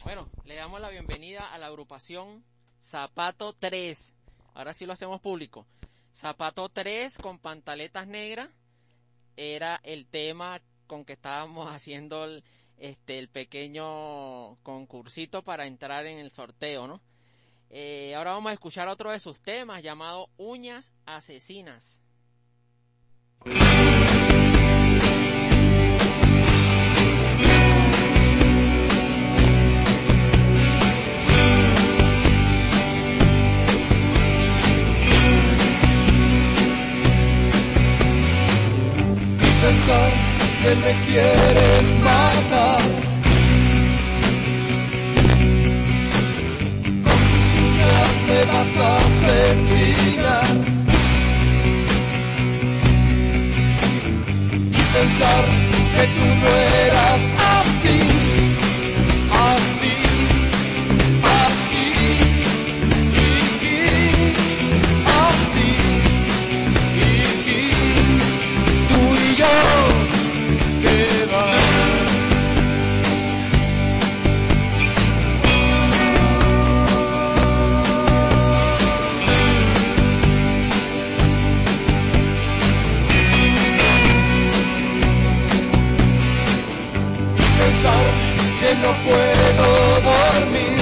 [0.09, 2.43] Bueno, le damos la bienvenida a la agrupación
[2.81, 4.15] Zapato 3.
[4.55, 5.67] Ahora sí lo hacemos público.
[6.11, 8.49] Zapato 3 con pantaletas negras
[9.37, 12.43] era el tema con que estábamos haciendo el,
[12.79, 17.01] este, pequeño concursito para entrar en el sorteo, ¿no?
[17.69, 22.01] Eh, ahora vamos a escuchar otro de sus temas llamado Uñas Asesinas.
[39.69, 40.11] Pensar
[40.61, 42.81] que me quieres matar.
[47.05, 50.49] Con tus uñas me vas a asesinar.
[54.77, 55.43] Y pensar
[55.93, 56.49] que tú no
[56.85, 57.68] eras así,
[88.69, 89.67] que no puedo
[90.11, 90.81] dormir.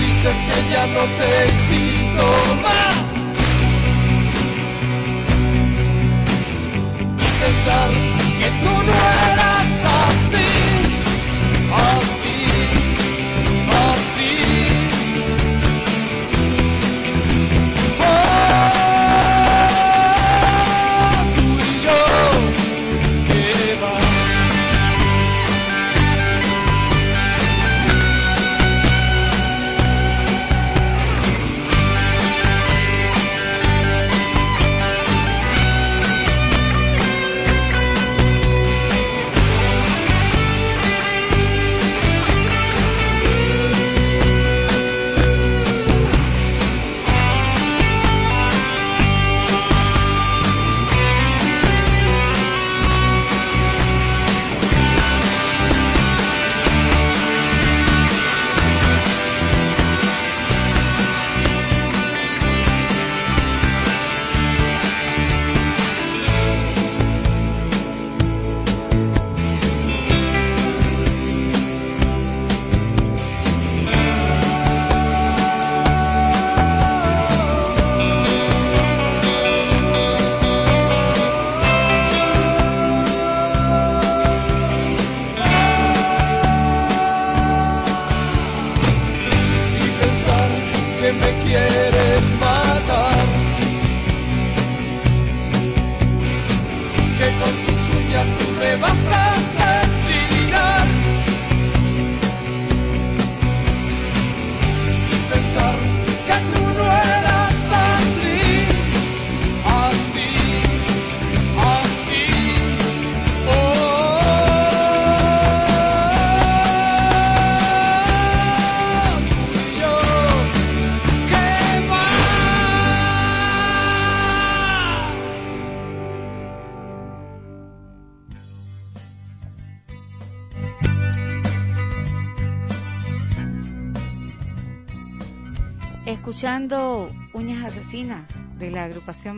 [0.00, 2.26] Dices que ya no te excito
[2.62, 2.96] más.
[7.40, 7.90] pensar
[8.40, 8.96] que tú no
[9.32, 9.68] eras
[10.08, 10.45] así,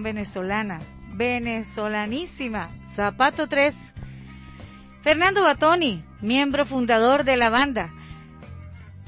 [0.02, 0.78] venezolana,
[1.14, 3.74] venezolanísima, Zapato 3.
[5.02, 7.92] Fernando Batoni, miembro fundador de la banda,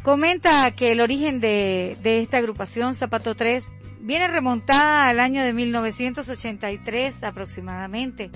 [0.02, 3.68] comenta que el origen de, de esta agrupación, Zapato 3,
[4.00, 8.30] viene remontada al año de 1983 aproximadamente.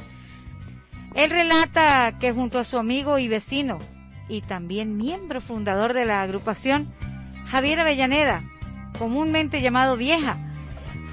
[1.15, 3.79] Él relata que junto a su amigo y vecino,
[4.29, 6.93] y también miembro fundador de la agrupación,
[7.47, 8.43] Javier Avellaneda,
[8.99, 10.37] comúnmente llamado Vieja,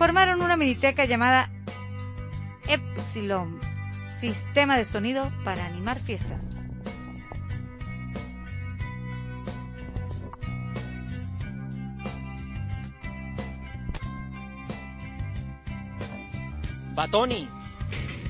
[0.01, 1.51] formaron una miniteca llamada
[2.67, 3.59] Epsilon,
[4.19, 6.41] sistema de sonido para animar fiestas.
[16.95, 17.47] Batoni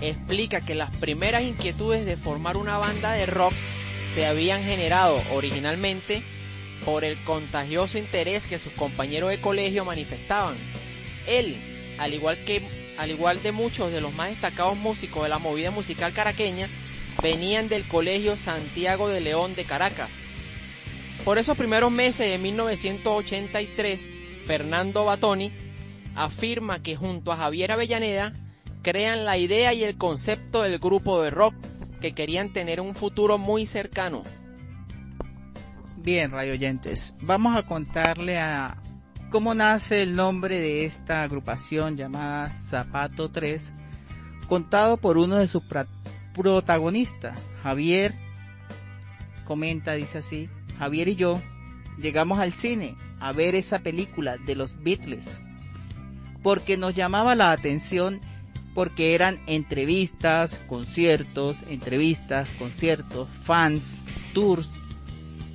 [0.02, 3.54] explica que las primeras inquietudes de formar una banda de rock
[4.14, 6.22] se habían generado originalmente
[6.84, 10.58] por el contagioso interés que sus compañeros de colegio manifestaban.
[11.28, 11.58] Él,
[11.98, 12.62] al igual que
[12.98, 16.68] al igual de muchos de los más destacados músicos de la movida musical caraqueña,
[17.22, 20.12] venían del Colegio Santiago de León de Caracas.
[21.26, 24.08] Por esos primeros meses de 1983,
[24.46, 25.52] Fernando Batoni
[26.16, 28.34] afirma que junto a Javier Avellaneda
[28.82, 31.56] crean la idea y el concepto del grupo de rock
[32.02, 34.24] que querían tener un futuro muy cercano.
[35.98, 38.78] Bien, radio oyentes, vamos a contarle a
[39.32, 43.72] cómo nace el nombre de esta agrupación llamada Zapato 3,
[44.48, 45.64] contado por uno de sus
[46.36, 48.14] protagonistas, Javier.
[49.46, 51.42] Comenta, dice así, Javier y yo
[51.98, 55.42] llegamos al cine a ver esa película de los Beatles
[56.44, 58.20] porque nos llamaba la atención
[58.74, 64.04] porque eran entrevistas, conciertos, entrevistas, conciertos, fans,
[64.34, 64.70] tours.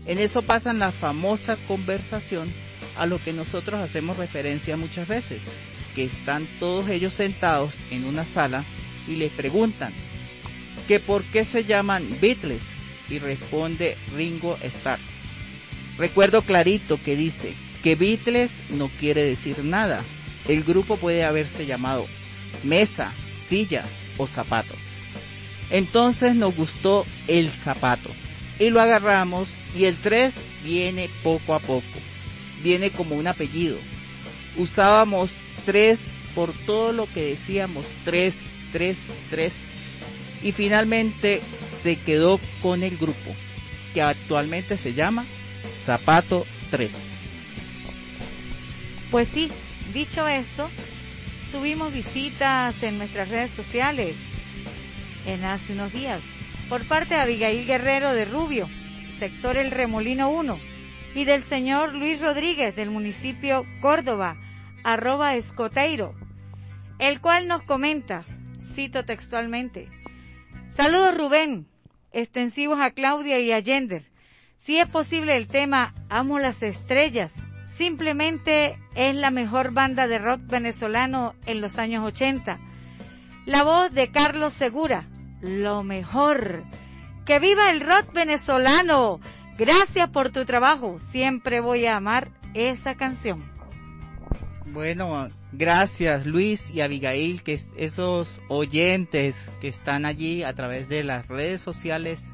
[0.07, 2.53] En eso pasan la famosa conversación
[2.99, 5.43] a lo que nosotros hacemos referencia muchas veces,
[5.95, 8.65] que están todos ellos sentados en una sala
[9.09, 9.93] y les preguntan
[10.89, 12.63] que por qué se llaman Beatles
[13.09, 14.99] y responde Ringo Starr.
[15.99, 20.03] Recuerdo clarito que dice que Beatles no quiere decir nada.
[20.49, 22.07] El grupo puede haberse llamado
[22.63, 23.13] mesa,
[23.49, 23.85] silla
[24.19, 24.75] o zapato.
[25.71, 28.11] Entonces nos gustó el zapato
[28.59, 31.83] y lo agarramos y el 3 viene poco a poco.
[32.63, 33.79] Viene como un apellido.
[34.57, 35.31] Usábamos
[35.67, 35.99] 3
[36.35, 38.43] por todo lo que decíamos 3,
[38.73, 38.97] 3,
[39.31, 39.53] 3
[40.43, 41.41] y finalmente
[41.83, 43.35] se quedó con el grupo
[43.95, 45.25] que actualmente se llama
[45.83, 47.15] Zapato 3.
[49.11, 49.51] Pues sí,
[49.95, 50.69] dicho esto,
[51.53, 54.17] tuvimos visitas en nuestras redes sociales
[55.27, 56.21] en hace unos días
[56.69, 58.69] por parte de Abigail Guerrero de Rubio,
[59.19, 60.59] sector El Remolino 1,
[61.17, 64.37] y del señor Luis Rodríguez del municipio Córdoba,
[64.85, 66.15] arroba escoteiro,
[66.99, 68.27] el cual nos comenta,
[68.61, 69.89] cito textualmente,
[70.77, 71.69] Saludos Rubén,
[72.13, 74.03] extensivos a Claudia y a Yender.
[74.59, 77.33] Si es posible el tema Amo las estrellas,
[77.65, 82.61] simplemente es la mejor banda de rock venezolano en los años 80.
[83.47, 85.09] La voz de Carlos Segura,
[85.41, 86.65] lo mejor.
[87.25, 89.19] Que viva el rock venezolano.
[89.59, 90.99] Gracias por tu trabajo.
[91.11, 93.45] Siempre voy a amar esa canción.
[94.73, 101.03] Bueno, gracias Luis y Abigail, que es- esos oyentes que están allí a través de
[101.03, 102.29] las redes sociales,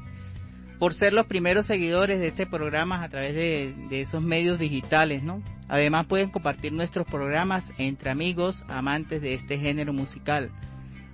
[0.79, 5.23] por ser los primeros seguidores de este programa a través de, de esos medios digitales,
[5.23, 5.41] ¿no?
[5.69, 10.51] Además pueden compartir nuestros programas entre amigos, amantes de este género musical.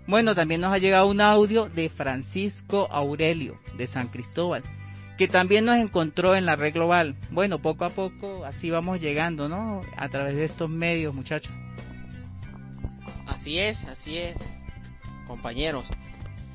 [0.08, 4.64] Bueno, también nos ha llegado un audio de Francisco Aurelio de San Cristóbal,
[5.20, 7.14] que también nos encontró en la red global.
[7.30, 9.82] Bueno, poco a poco así vamos llegando, ¿no?
[9.98, 11.52] A través de estos medios, muchachos.
[13.28, 14.38] Así es, así es,
[15.28, 15.84] compañeros.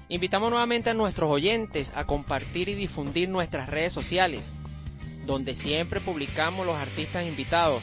[0.08, 4.50] Invitamos nuevamente a nuestros oyentes a compartir y difundir nuestras redes sociales,
[5.26, 7.82] donde siempre publicamos los artistas invitados.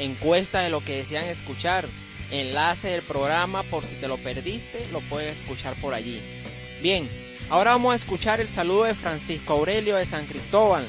[0.00, 1.86] encuesta de lo que desean escuchar,
[2.32, 6.20] enlace del programa por si te lo perdiste, lo puedes escuchar por allí.
[6.82, 7.08] Bien,
[7.50, 10.88] ahora vamos a escuchar el saludo de Francisco Aurelio de San Cristóbal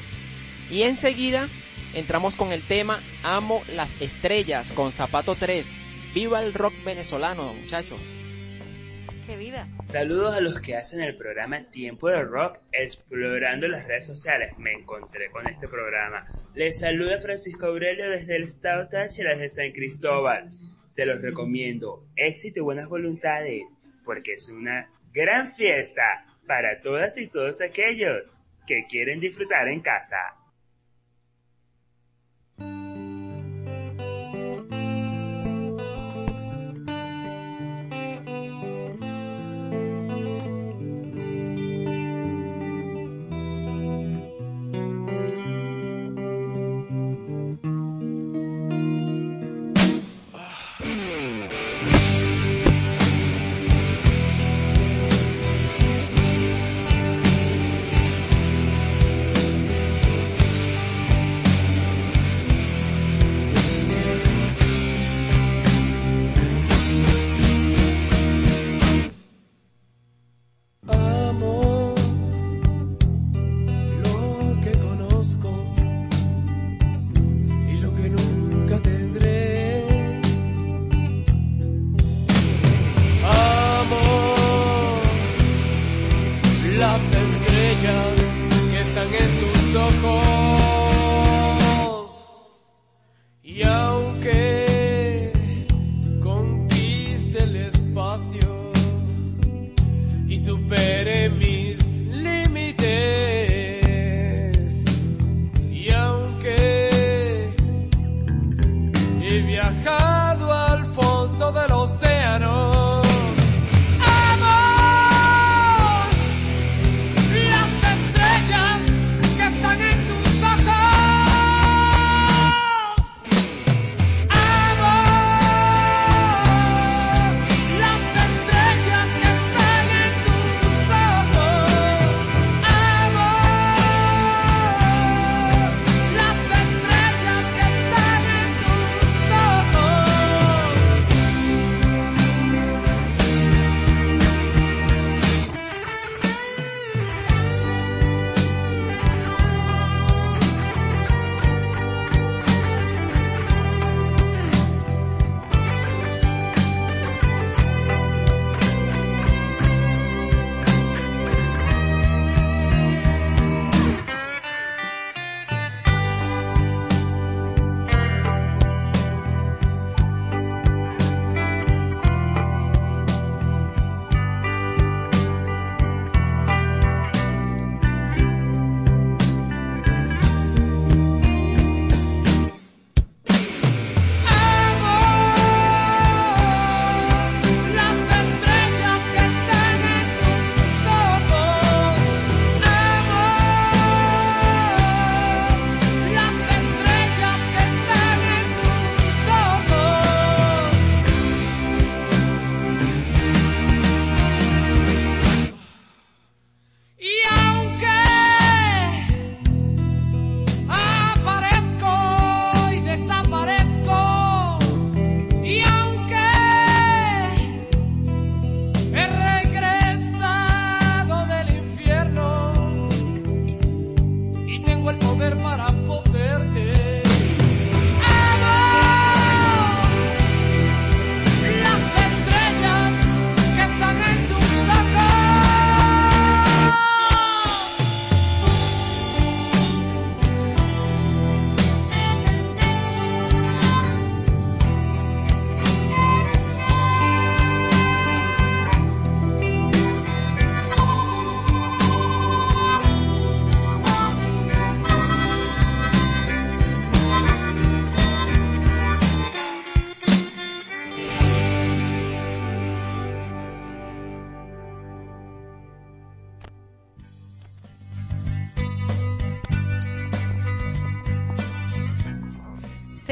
[0.70, 1.48] y enseguida
[1.94, 5.66] entramos con el tema Amo las estrellas con Zapato 3.
[6.14, 8.00] Viva el rock venezolano, muchachos.
[9.26, 9.68] Que viva.
[9.84, 14.54] Saludos a los que hacen el programa Tiempo de Rock explorando las redes sociales.
[14.58, 16.26] Me encontré con este programa.
[16.54, 20.48] Les saluda Francisco Aurelio desde el estado Táchira de San Cristóbal.
[20.86, 22.06] Se los recomiendo.
[22.16, 28.86] Éxito y buenas voluntades, porque es una gran fiesta para todas y todos aquellos que
[28.88, 30.34] quieren disfrutar en casa.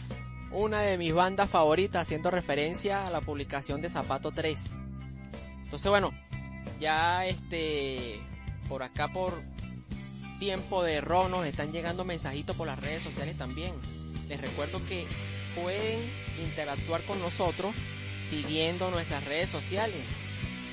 [0.50, 4.76] una de mis bandas favoritas, haciendo referencia a la publicación de Zapato 3.
[5.62, 6.10] Entonces bueno,
[6.80, 8.18] ya este,
[8.66, 9.34] por acá por
[10.40, 13.72] tiempo de rock nos están llegando mensajitos por las redes sociales también.
[14.28, 15.06] Les recuerdo que
[15.54, 16.00] pueden
[16.42, 17.74] interactuar con nosotros
[18.28, 20.00] siguiendo nuestras redes sociales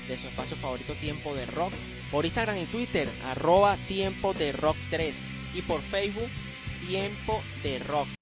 [0.08, 1.72] de su espacio favorito Tiempo de Rock
[2.10, 5.14] por Instagram y Twitter arroba Tiempo de Rock 3
[5.54, 6.30] y por Facebook
[6.86, 8.17] Tiempo de Rock.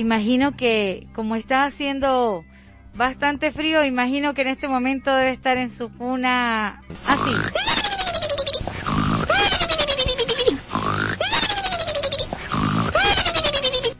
[0.00, 2.44] Imagino que como está haciendo
[2.94, 7.30] bastante frío, imagino que en este momento debe estar en su cuna así.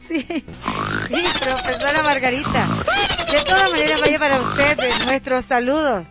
[0.07, 0.43] Sí, sí,
[1.39, 2.67] profesora Margarita.
[3.31, 6.05] De todas maneras, vaya para usted nuestros saludos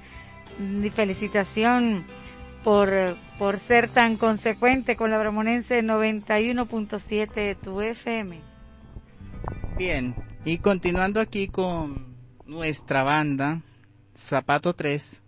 [0.59, 2.07] y felicitación
[2.65, 2.91] por,
[3.39, 8.50] por ser tan consecuente con la Bramonense 91.7 de tu FM.
[9.81, 13.63] Bien, y continuando aquí con nuestra banda,
[14.15, 15.23] Zapato 3,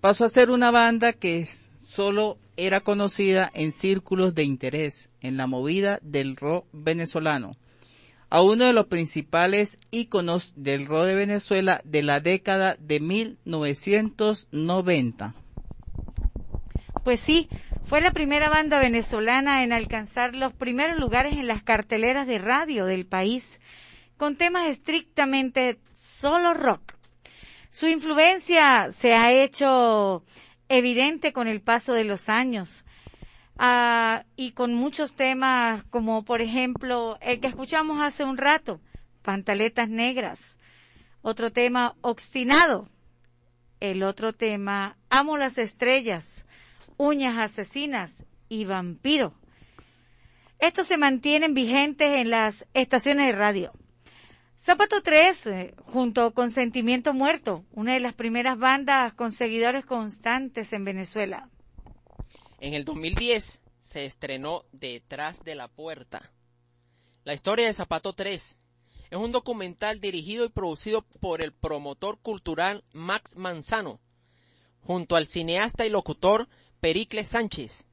[0.00, 1.46] pasó a ser una banda que
[1.86, 7.58] solo era conocida en círculos de interés en la movida del rock venezolano,
[8.30, 15.34] a uno de los principales íconos del rock de Venezuela de la década de 1990.
[17.04, 17.50] Pues sí,
[17.86, 22.86] fue la primera banda venezolana en alcanzar los primeros lugares en las carteleras de radio
[22.86, 23.60] del país,
[24.16, 26.94] con temas estrictamente solo rock.
[27.70, 30.24] Su influencia se ha hecho
[30.68, 32.84] evidente con el paso de los años
[33.58, 38.80] ah, y con muchos temas como por ejemplo el que escuchamos hace un rato,
[39.22, 40.58] Pantaletas Negras,
[41.20, 42.88] otro tema Obstinado,
[43.80, 46.46] el otro tema Amo las Estrellas,
[46.96, 49.34] Uñas Asesinas y Vampiro.
[50.58, 53.72] Estos se mantienen vigentes en las estaciones de radio.
[54.58, 60.72] Zapato 3, eh, junto con Sentimiento Muerto, una de las primeras bandas con seguidores constantes
[60.72, 61.50] en Venezuela.
[62.60, 66.32] En el 2010 se estrenó Detrás de la Puerta.
[67.24, 68.56] La historia de Zapato 3
[69.10, 74.00] es un documental dirigido y producido por el promotor cultural Max Manzano,
[74.80, 76.48] junto al cineasta y locutor
[76.84, 77.86] Pericles Sánchez.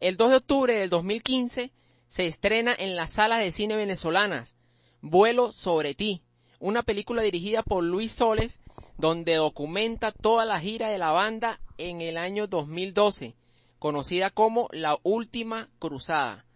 [0.00, 1.70] El 2 de octubre del 2015
[2.08, 4.56] se estrena en las salas de cine venezolanas
[5.00, 6.20] Vuelo sobre ti,
[6.58, 8.58] una película dirigida por Luis Soles,
[8.98, 13.36] donde documenta toda la gira de la banda en el año 2012,
[13.78, 16.46] conocida como La Última Cruzada.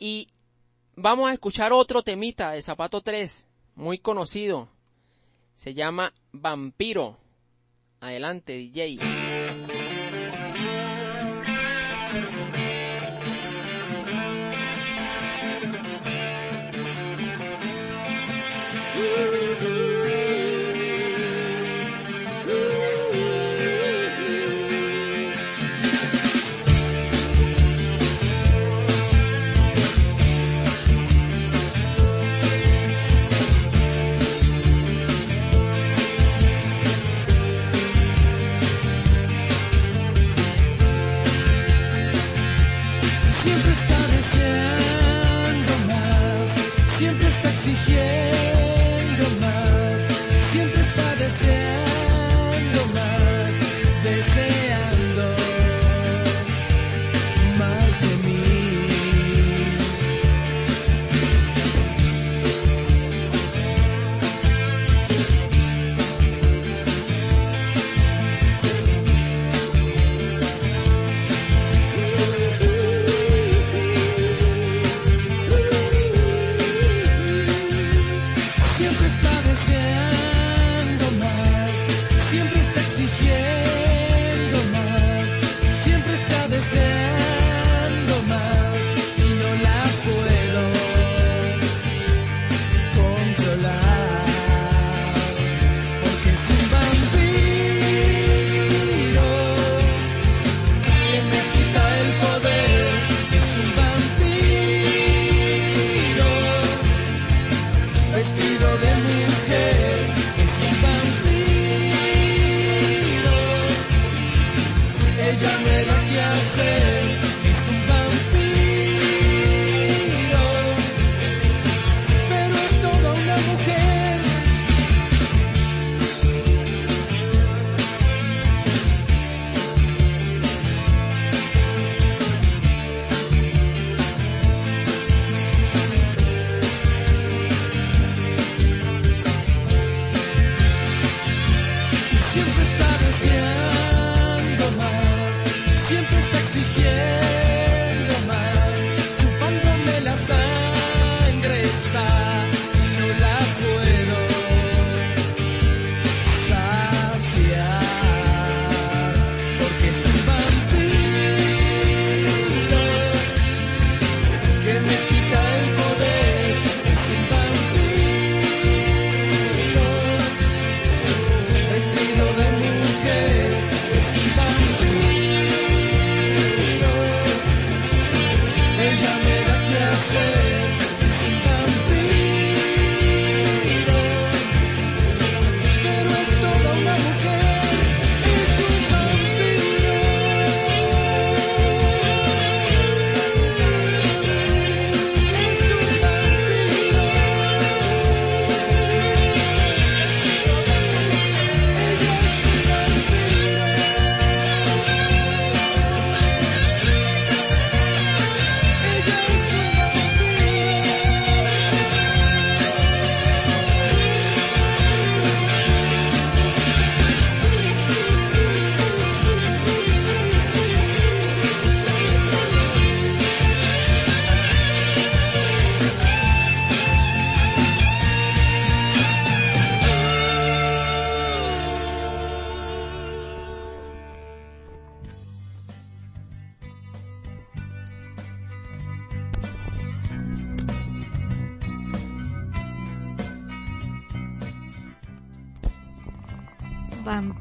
[0.00, 0.26] Y
[0.96, 3.46] vamos a escuchar otro temita de Zapato 3,
[3.76, 4.68] muy conocido.
[5.54, 7.18] Se llama Vampiro.
[8.00, 8.98] Adelante, DJ.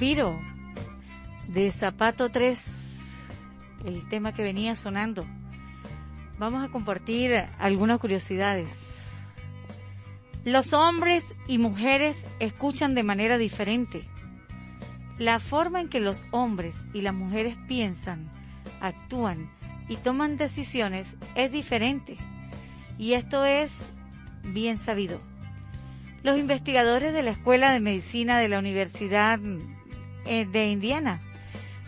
[0.08, 0.40] Vampiro
[1.50, 2.64] de Zapato 3,
[3.84, 5.26] el tema que venía sonando.
[6.40, 8.70] Vamos a compartir algunas curiosidades.
[10.46, 14.02] Los hombres y mujeres escuchan de manera diferente.
[15.18, 18.32] La forma en que los hombres y las mujeres piensan,
[18.80, 19.50] actúan
[19.90, 22.16] y toman decisiones es diferente.
[22.98, 23.74] Y esto es
[24.54, 25.20] bien sabido.
[26.24, 29.42] Los investigadores de la Escuela de Medicina de la Universidad
[30.28, 31.20] de Indiana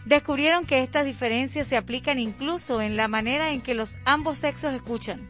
[0.10, 4.74] descubrieron que estas diferencias se aplican incluso en la manera en que los ambos sexos
[4.74, 5.30] escuchan.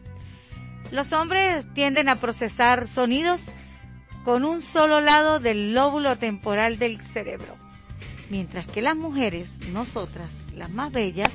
[0.91, 3.41] Los hombres tienden a procesar sonidos
[4.23, 7.55] con un solo lado del lóbulo temporal del cerebro,
[8.29, 11.31] mientras que las mujeres, nosotras, las más bellas,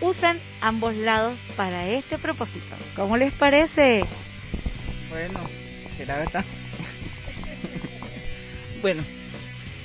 [0.00, 2.76] usan ambos lados para este propósito.
[2.94, 4.04] ¿Cómo les parece?
[5.10, 5.40] Bueno,
[5.96, 6.44] será verdad.
[8.82, 9.02] bueno,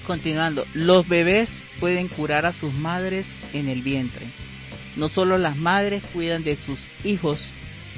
[0.04, 0.66] continuando.
[0.74, 4.28] Los bebés pueden curar a sus madres en el vientre.
[4.96, 7.52] No solo las madres cuidan de sus hijos,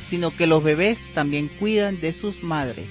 [0.09, 2.87] sino que los bebés también cuidan de sus madres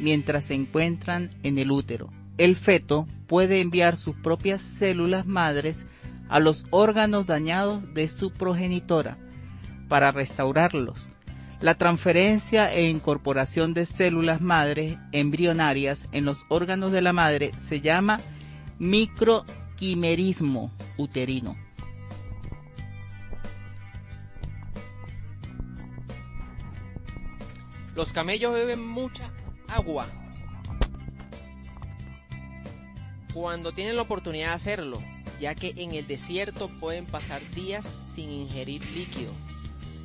[0.00, 2.10] mientras se encuentran en el útero.
[2.36, 5.84] El feto puede enviar sus propias células madres
[6.28, 9.16] a los órganos dañados de su progenitora
[9.88, 10.98] para restaurarlos.
[11.60, 17.80] La transferencia e incorporación de células madre embrionarias en los órganos de la madre se
[17.80, 18.20] llama
[18.78, 21.56] microquimerismo uterino.
[27.94, 29.30] Los camellos beben mucha
[29.68, 30.08] agua
[33.32, 35.02] cuando tienen la oportunidad de hacerlo,
[35.40, 37.84] ya que en el desierto pueden pasar días
[38.14, 39.32] sin ingerir líquido.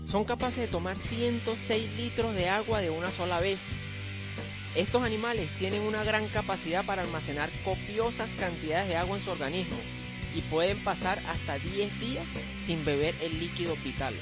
[0.07, 3.59] Son capaces de tomar 106 litros de agua de una sola vez.
[4.75, 9.77] Estos animales tienen una gran capacidad para almacenar copiosas cantidades de agua en su organismo
[10.35, 12.25] y pueden pasar hasta 10 días
[12.65, 14.13] sin beber el líquido vital.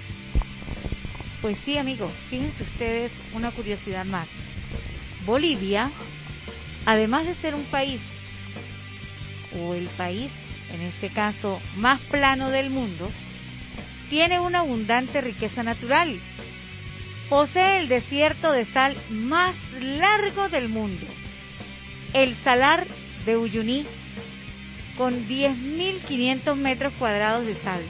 [1.41, 4.28] Pues sí, amigos, fíjense ustedes una curiosidad más.
[5.26, 5.91] Bolivia,
[6.86, 7.99] además de ser un país,
[9.60, 10.32] o el país,
[10.74, 13.10] en este caso, más plano del mundo,
[14.10, 16.18] tiene una abundante riqueza natural.
[17.30, 21.06] Posee el desierto de sal más largo del mundo,
[22.14, 22.88] el Salar
[23.26, 23.86] de Uyuni,
[24.98, 27.82] con 10.500 metros cuadrados de sal.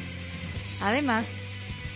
[0.81, 1.25] Además,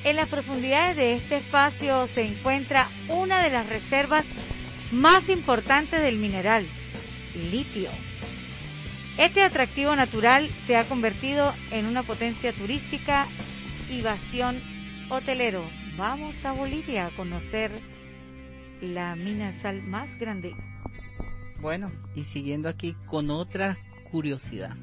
[0.03, 4.25] en las profundidades de este espacio se encuentra una de las reservas
[4.91, 6.65] más importantes del mineral,
[7.51, 7.89] litio.
[9.17, 13.27] Este atractivo natural se ha convertido en una potencia turística
[13.89, 14.59] y bastión
[15.09, 15.80] hotelero.
[15.97, 17.71] Vamos a Bolivia a conocer
[18.81, 20.55] la mina sal más grande.
[21.61, 23.77] Bueno, y siguiendo aquí con otra
[24.09, 24.75] curiosidad.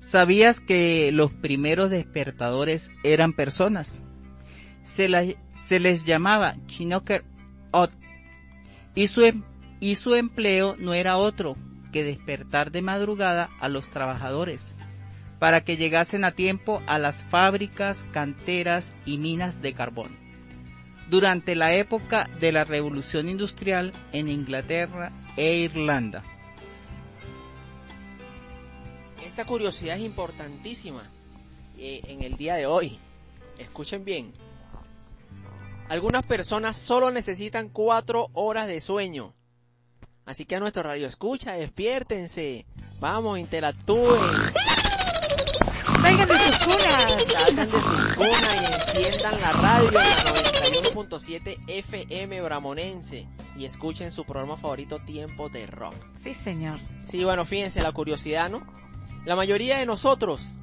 [0.00, 4.02] ¿Sabías que los primeros despertadores eran personas?
[4.84, 7.24] Se, les llamaba Chinoker
[7.72, 7.92] Ot
[8.94, 9.42] em-
[9.80, 11.56] y su empleo no era otro
[11.92, 14.74] que despertar de madrugada a los trabajadores
[15.38, 20.16] para que llegasen a tiempo a las fábricas, canteras y minas de carbón.
[21.08, 26.22] Durante la época de la revolución industrial en Inglaterra e Irlanda.
[29.24, 31.02] Esta curiosidad es importantísima
[31.78, 32.98] eh, en el día de hoy.
[33.58, 34.32] Escuchen bien.
[35.88, 39.32] Algunas personas solo necesitan cuatro horas de sueño.
[40.26, 42.66] Así que a nuestro radio escucha, despiértense.
[43.00, 44.20] Vamos, interactúen.
[46.08, 47.26] Salgan de sus cunas.
[47.30, 53.28] Salgan de sus cunas y enciendan la radio en la 91.7 FM Bramonense
[53.58, 55.94] y escuchen su programa favorito Tiempo de Rock.
[56.22, 56.80] Sí, señor.
[56.98, 58.66] Sí, bueno, fíjense la curiosidad, ¿no?
[59.26, 60.54] La mayoría de nosotros,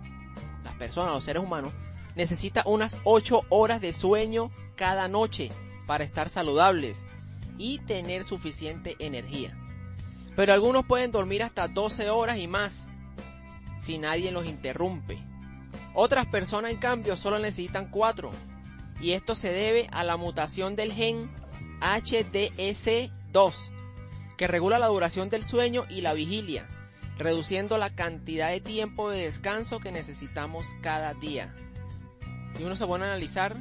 [0.63, 1.71] las personas, los seres humanos,
[2.15, 5.51] necesita unas 8 horas de sueño cada noche
[5.85, 7.05] para estar saludables
[7.59, 9.55] y tener suficiente energía.
[10.35, 12.87] Pero algunos pueden dormir hasta 12 horas y más
[13.77, 15.19] si nadie los interrumpe.
[15.93, 18.31] Otras personas, en cambio, solo necesitan 4
[18.99, 21.29] y esto se debe a la mutación del gen
[21.81, 23.53] HDS2
[24.37, 26.67] que regula la duración del sueño y la vigilia,
[27.17, 31.55] reduciendo la cantidad de tiempo de descanso que necesitamos cada día.
[32.59, 33.55] Y uno se pone a analizar,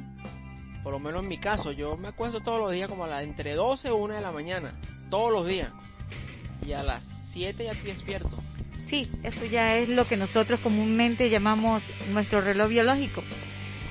[0.83, 3.23] por lo menos en mi caso, yo me acuesto todos los días como a la
[3.23, 4.79] entre 12 y 1 de la mañana,
[5.09, 5.71] todos los días.
[6.65, 8.37] Y a las 7 ya estoy despierto.
[8.87, 11.83] Sí, eso ya es lo que nosotros comúnmente llamamos
[12.13, 13.23] nuestro reloj biológico.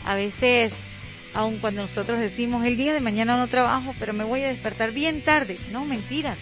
[0.05, 0.75] A veces,
[1.35, 4.93] aun cuando nosotros decimos el día de mañana no trabajo, pero me voy a despertar
[4.93, 6.39] bien tarde, no, mentiras.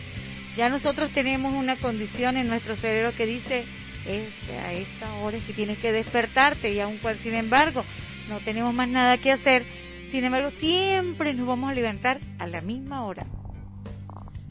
[0.57, 3.65] Ya nosotros tenemos una condición en nuestro cerebro que dice,
[4.67, 7.85] a esta hora es que tienes que despertarte y aun cual, sin embargo,
[8.29, 9.65] no tenemos más nada que hacer,
[10.07, 13.25] sin embargo, siempre nos vamos a levantar a la misma hora.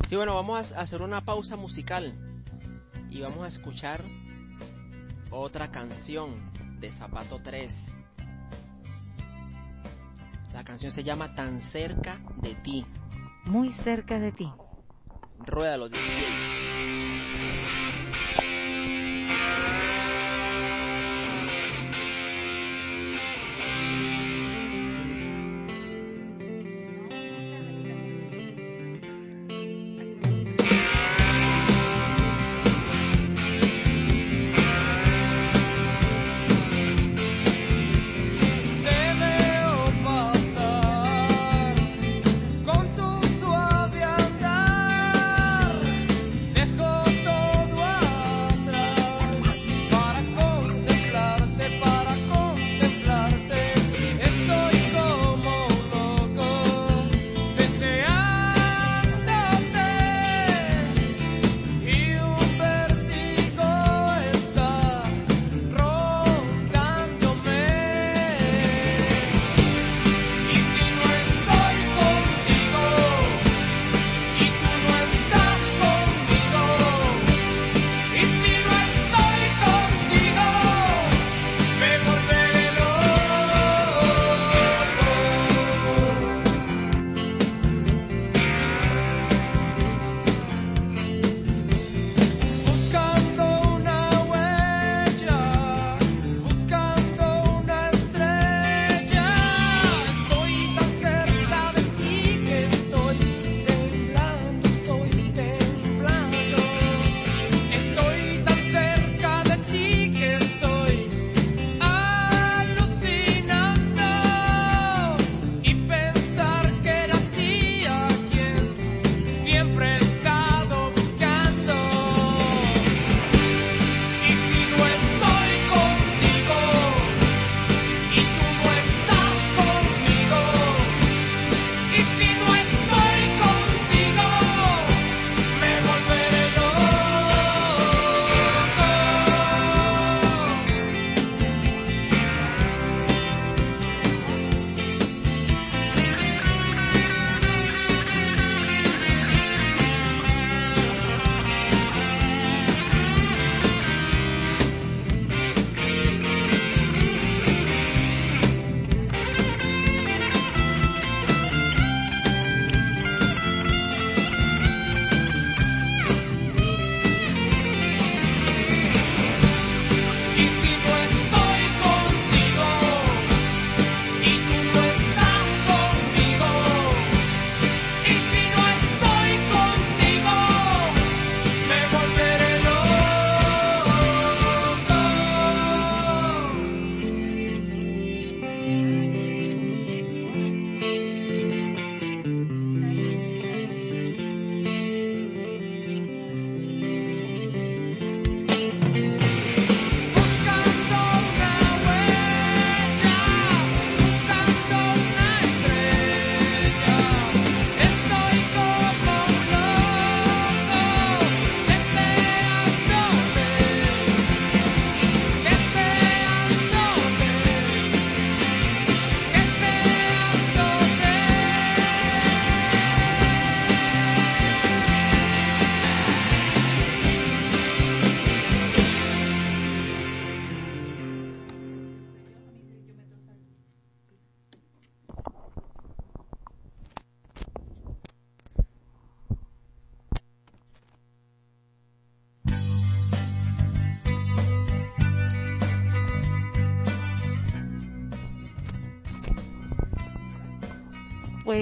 [0.09, 2.15] Sí, bueno, vamos a hacer una pausa musical
[3.11, 4.01] y vamos a escuchar
[5.29, 7.97] otra canción de Zapato 3.
[10.53, 12.85] La canción se llama Tan cerca de ti.
[13.45, 14.51] Muy cerca de ti.
[15.39, 16.60] Rueda los 10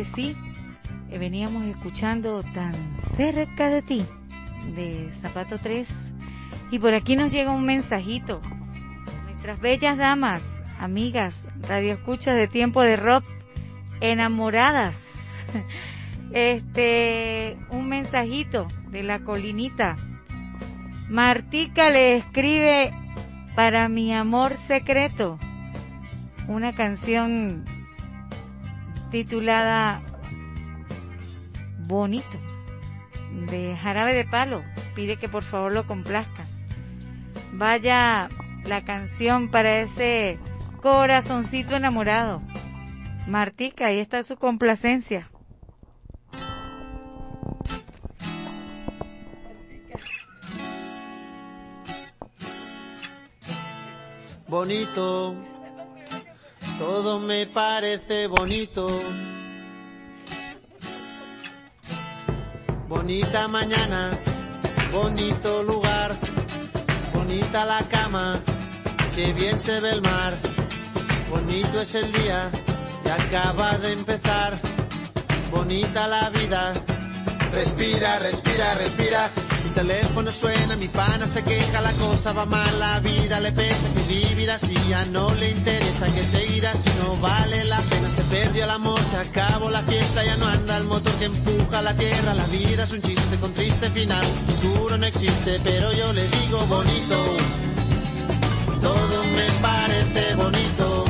[0.06, 0.36] sí,
[1.10, 2.74] eh, veníamos escuchando tan
[3.16, 4.06] cerca de ti
[4.76, 5.90] de Zapato 3
[6.72, 8.42] y por aquí nos llega un mensajito.
[9.26, 10.44] Nuestras bellas damas,
[10.80, 13.26] amigas, radio escuchas de tiempo de rock,
[14.02, 15.16] enamoradas.
[16.32, 19.96] Este, un mensajito de la colinita.
[21.10, 22.94] Martica le escribe
[23.56, 25.40] para mi amor secreto
[26.48, 27.66] una canción
[29.10, 30.02] titulada
[31.88, 32.40] Bonito
[33.50, 34.64] de Jarabe de Palo.
[34.96, 36.44] Pide que por favor lo complazca.
[37.54, 38.30] Vaya
[38.66, 40.40] la canción para ese
[40.82, 42.42] corazoncito enamorado.
[43.28, 45.30] Martica, ahí está su complacencia.
[54.50, 55.36] bonito,
[56.80, 58.88] todo me parece bonito.
[62.88, 64.12] Bonita mañana,
[64.92, 66.16] bonito lugar,
[67.14, 68.40] bonita la cama,
[69.14, 70.40] que bien se ve el mar.
[71.30, 72.50] Bonito es el día
[73.04, 74.58] que acaba de empezar,
[75.52, 76.74] bonita la vida.
[77.52, 79.30] Respira, respira, respira,
[79.70, 83.88] mi teléfono suena, mi pana se queja, la cosa va mal, la vida le pesa,
[83.94, 88.24] que vivir así ya no le interesa, que seguir así no vale la pena, se
[88.24, 91.94] perdió el amor, se acabó la fiesta, ya no anda el motor que empuja la
[91.94, 96.28] tierra, la vida es un chiste con triste final, futuro no existe, pero yo le
[96.28, 97.16] digo bonito,
[98.82, 101.06] todo me parece bonito,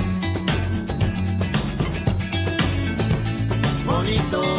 [3.86, 4.59] bonito,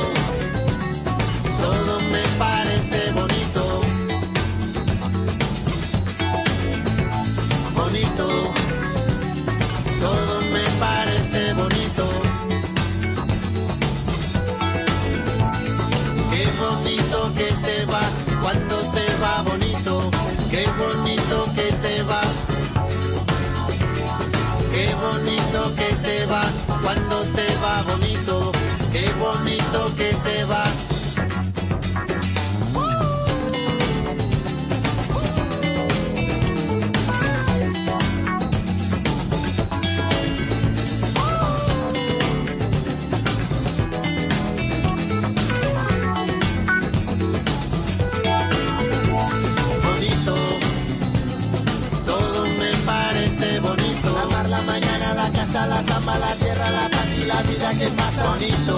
[56.17, 58.25] la tierra, la paz y la vida que pasa.
[58.29, 58.77] Bonito.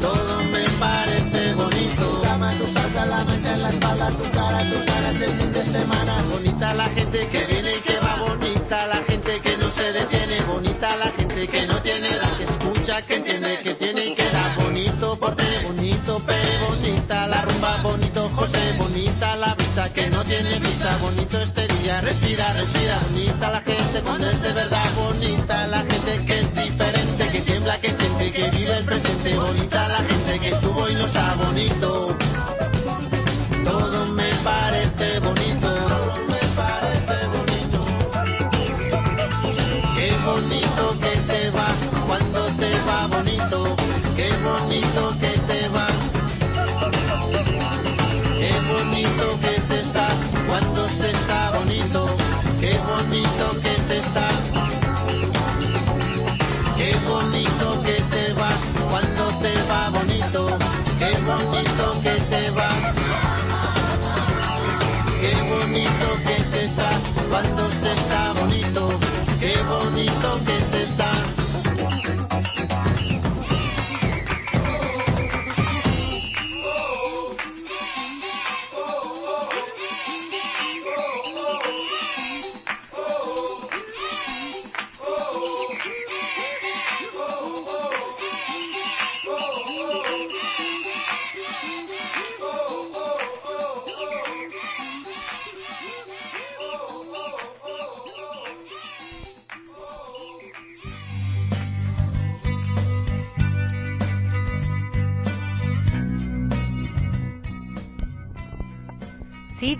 [0.00, 2.04] Todo me parece bonito.
[2.04, 5.52] Tu cama, tu salsa, la mancha en la espalda, tu cara, tus ganas el fin
[5.52, 6.14] de semana.
[6.30, 8.16] Bonita la gente que viene y que va.
[8.28, 10.40] Bonita la gente que no se detiene.
[10.42, 12.36] Bonita la gente que no tiene edad.
[12.38, 14.54] Que escucha, que entiende, que tiene y que da.
[14.62, 16.34] Bonito porte, bonito pe,
[16.66, 21.63] bonita la rumba, bonito José, bonita la brisa que no tiene brisa, bonito este
[22.00, 27.28] respira, respira, bonita la gente cuando es de verdad, bonita la gente que es diferente,
[27.30, 31.06] que tiembla, que siente, que vive el presente, bonita la gente que estuvo y no
[31.06, 31.93] está bonito.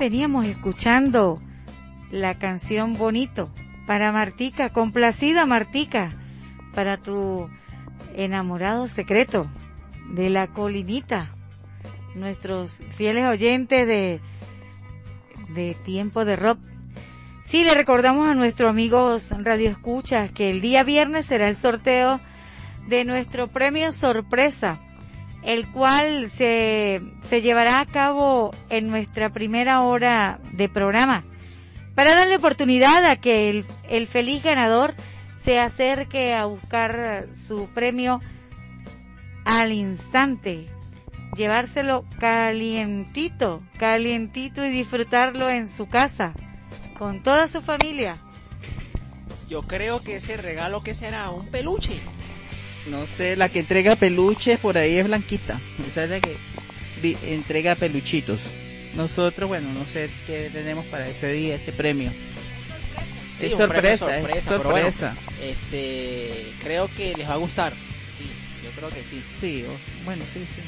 [0.04, 1.40] Veníamos escuchando
[2.10, 3.48] la canción Bonito
[3.86, 6.10] para Martica, complacida Martica,
[6.74, 7.48] para tu
[8.14, 9.50] enamorado secreto
[10.10, 11.34] de la colinita,
[12.14, 14.20] nuestros fieles oyentes de,
[15.54, 16.58] de Tiempo de Rock.
[17.46, 22.20] Sí, le recordamos a nuestros amigos Radio Escucha que el día viernes será el sorteo
[22.88, 24.78] de nuestro premio sorpresa,
[25.44, 31.24] el cual se, se llevará a cabo en nuestra primera hora de programa,
[31.94, 34.94] para darle oportunidad a que el, el feliz ganador
[35.38, 38.20] se acerque a buscar su premio
[39.44, 40.66] al instante,
[41.36, 46.32] llevárselo calientito, calientito y disfrutarlo en su casa,
[46.98, 48.16] con toda su familia.
[49.48, 52.00] Yo creo que ese regalo que será un peluche.
[52.90, 55.58] No sé, la que entrega peluches por ahí es Blanquita.
[55.90, 56.36] Esa es la que
[57.24, 58.40] entrega peluchitos.
[58.94, 62.10] Nosotros, bueno, no sé qué tenemos para ese día, este premio.
[63.38, 65.16] Sí, es premio sorpresa, es sorpresa, bueno, sorpresa.
[65.42, 67.72] este, creo que les va a gustar.
[67.72, 68.30] Sí,
[68.64, 69.22] yo creo que sí.
[69.40, 69.64] Sí,
[70.04, 70.62] bueno, sí, sí.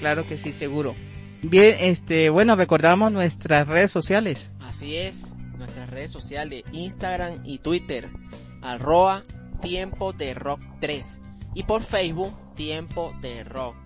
[0.00, 0.96] Claro que sí, seguro.
[1.42, 4.50] Bien, este, bueno, recordamos nuestras redes sociales.
[4.60, 5.22] Así es,
[5.58, 8.08] nuestras redes sociales, Instagram y Twitter,
[8.62, 9.24] arroba
[9.60, 11.20] tiempo de rock 3
[11.54, 13.76] y por Facebook, tiempo de rock.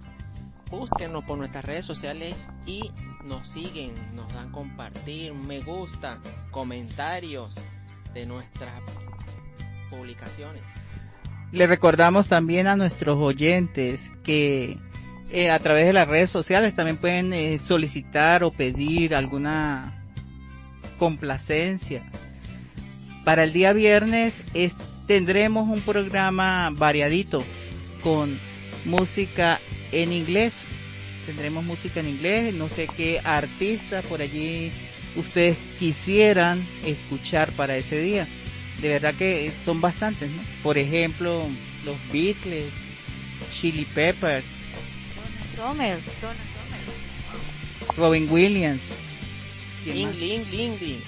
[0.70, 2.90] Búsquenos por nuestras redes sociales y
[3.24, 6.20] nos siguen, nos dan compartir, me gusta,
[6.50, 7.54] comentarios
[8.12, 8.72] de nuestras
[9.90, 10.62] publicaciones.
[11.52, 14.78] Le recordamos también a nuestros oyentes que
[15.30, 20.04] eh, a través de las redes sociales también pueden eh, solicitar o pedir alguna
[20.98, 22.04] complacencia.
[23.24, 24.74] Para el día viernes es-
[25.06, 27.42] tendremos un programa variadito
[28.02, 28.38] con
[28.84, 29.60] música
[29.92, 30.66] en inglés.
[31.26, 34.70] Tendremos música en inglés, no sé qué artistas por allí
[35.16, 38.26] ustedes quisieran escuchar para ese día.
[38.82, 40.42] De verdad que son bastantes, ¿no?
[40.62, 41.46] Por ejemplo,
[41.84, 42.72] los Beatles,
[43.50, 44.42] Chili Pepper,
[45.56, 45.98] Sommer,
[47.96, 48.96] Robin Williams.
[49.84, 50.16] ¿Quién más?
[50.16, 51.00] Ling, ling, ling, ling.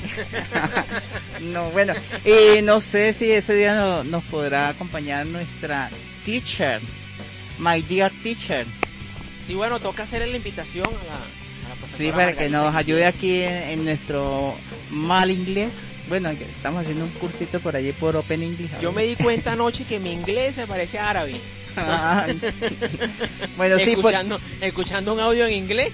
[1.40, 1.94] No, bueno,
[2.24, 5.88] y no sé si ese día no- nos podrá acompañar nuestra
[6.24, 6.80] teacher,
[7.58, 8.66] my dear teacher.
[9.46, 13.06] Sí, bueno, toca hacerle la invitación a la, a la Sí, para que nos ayude
[13.06, 14.54] aquí en, en nuestro
[14.90, 15.72] mal inglés.
[16.08, 18.70] Bueno, estamos haciendo un cursito por allí por Open English.
[18.82, 21.36] Yo me di cuenta anoche que mi inglés se parece a árabe.
[21.76, 22.26] Ah,
[23.56, 25.92] bueno, sí, pues- escuchando, escuchando un audio en inglés.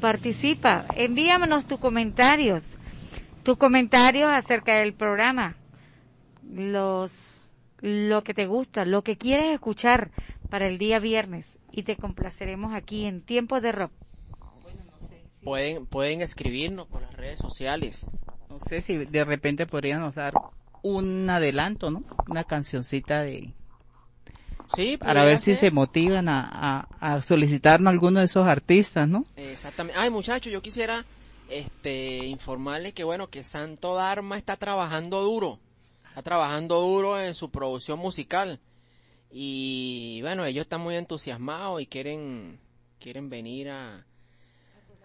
[0.00, 2.76] Participa, envíanos tus comentarios,
[3.42, 5.56] tus comentarios acerca del programa,
[6.42, 10.10] los, lo que te gusta, lo que quieres escuchar
[10.50, 13.92] para el día viernes y te complaceremos aquí en Tiempo de Rock.
[15.42, 18.06] Pueden, pueden escribirnos por las redes sociales.
[18.54, 20.32] No sé si de repente podríamos dar
[20.82, 22.04] un adelanto, ¿no?
[22.28, 23.52] Una cancioncita de...
[24.76, 29.24] Sí, Para ver si se motivan a, a, a solicitarnos alguno de esos artistas, ¿no?
[29.34, 29.98] Exactamente.
[29.98, 31.04] Ay, muchachos, yo quisiera
[31.50, 35.58] este informarles que bueno, que Santo Dharma está trabajando duro.
[36.08, 38.60] Está trabajando duro en su producción musical.
[39.32, 42.60] Y bueno, ellos están muy entusiasmados y quieren
[43.00, 44.06] quieren venir a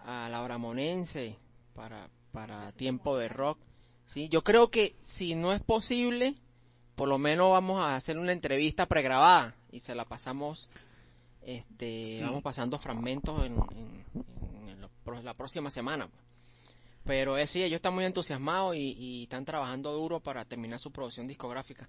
[0.06, 1.36] a la Bramonense
[1.74, 3.58] para para tiempo de rock.
[4.06, 6.34] Sí, yo creo que si no es posible,
[6.96, 10.68] por lo menos vamos a hacer una entrevista pregrabada y se la pasamos
[11.42, 12.20] este Sí.
[12.22, 14.90] vamos pasando fragmentos en, en- en lo-
[15.22, 16.08] la próxima semana
[17.04, 20.90] pero es sí ellos están muy entusiasmados y, y están trabajando duro para terminar su
[20.90, 21.88] producción discográfica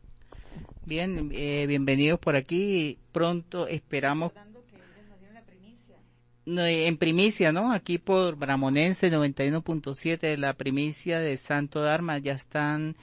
[0.86, 2.98] Bien, eh, bienvenidos por aquí.
[3.12, 4.36] Pronto esperamos eh,
[6.46, 7.72] en primicia, ¿no?
[7.72, 12.96] Aquí por Bramonense 91.7, la primicia de Santo Dharma, ya están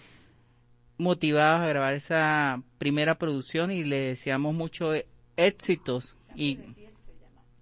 [0.99, 5.05] motivados a grabar esa primera producción y le deseamos muchos
[5.37, 6.59] éxitos y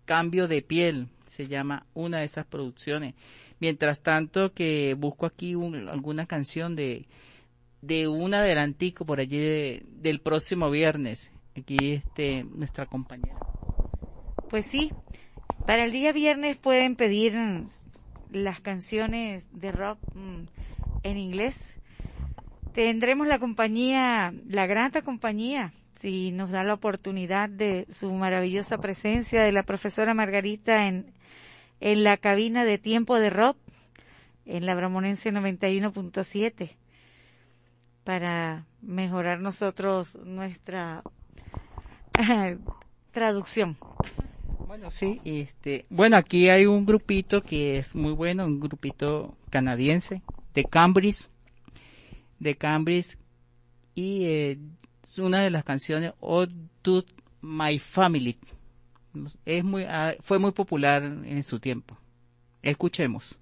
[0.06, 3.14] cambio de, piel, se llama una de esas producciones.
[3.60, 7.06] Mientras tanto que busco aquí un, alguna canción de
[7.86, 11.30] de un adelantico por allí del próximo viernes.
[11.56, 13.38] Aquí este nuestra compañera.
[14.50, 14.92] Pues sí,
[15.66, 17.66] para el día viernes pueden pedir mm,
[18.30, 20.42] las canciones de rock mm,
[21.02, 21.58] en inglés.
[22.72, 29.42] Tendremos la compañía, la grata compañía, si nos da la oportunidad de su maravillosa presencia
[29.42, 31.12] de la profesora Margarita en,
[31.80, 33.56] en la cabina de tiempo de rock
[34.44, 36.76] en la Bramonense 91.7
[38.04, 41.02] para mejorar nosotros nuestra
[43.10, 43.76] traducción.
[44.76, 50.20] Bueno, sí, este, bueno, aquí hay un grupito que es muy bueno, un grupito canadiense
[50.52, 51.30] de Cambridge,
[52.40, 53.16] de Cambridge,
[53.94, 54.58] y eh,
[55.02, 57.02] es una de las canciones oh, All to
[57.40, 58.38] My Family.
[59.46, 61.96] Es muy, ah, fue muy popular en su tiempo.
[62.60, 63.38] Escuchemos.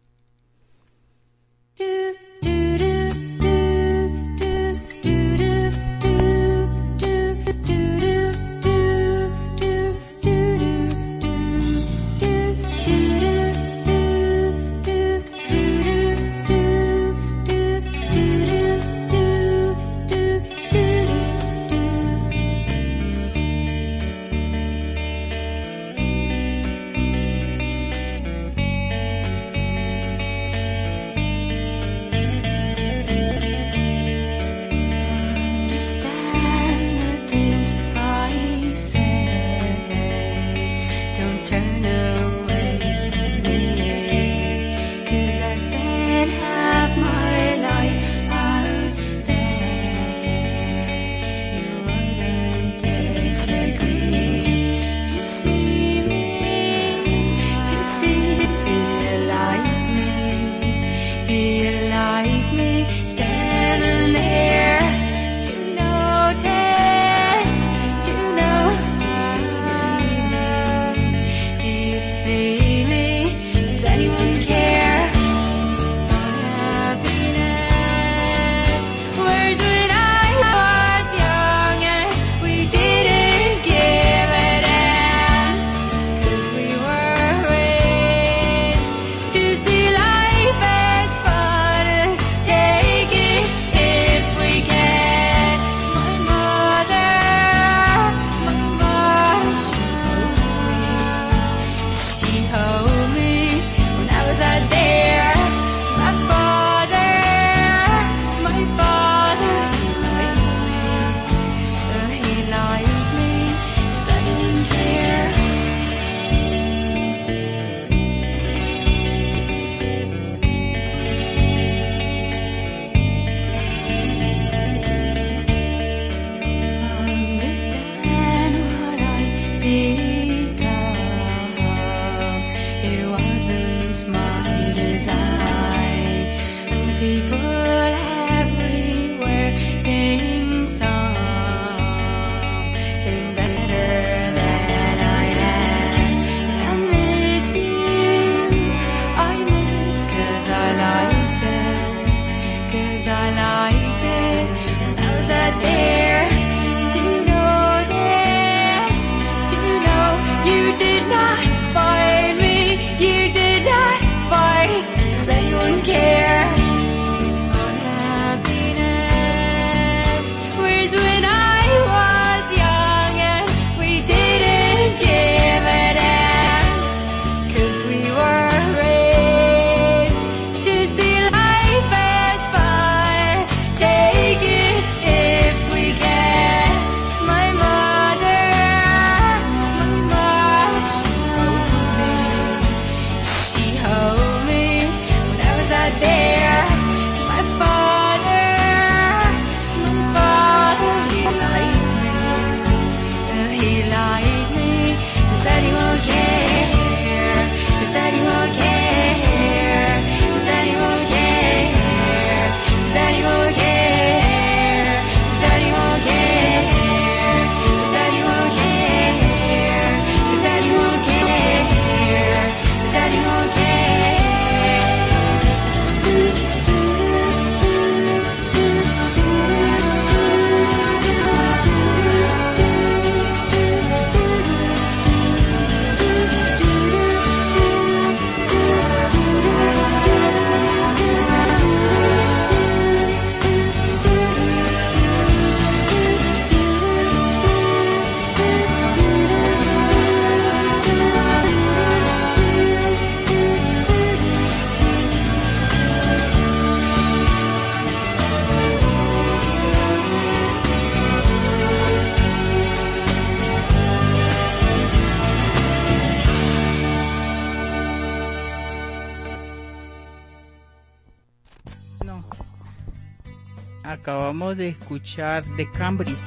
[274.34, 276.18] Acabamos de escuchar The Cambridge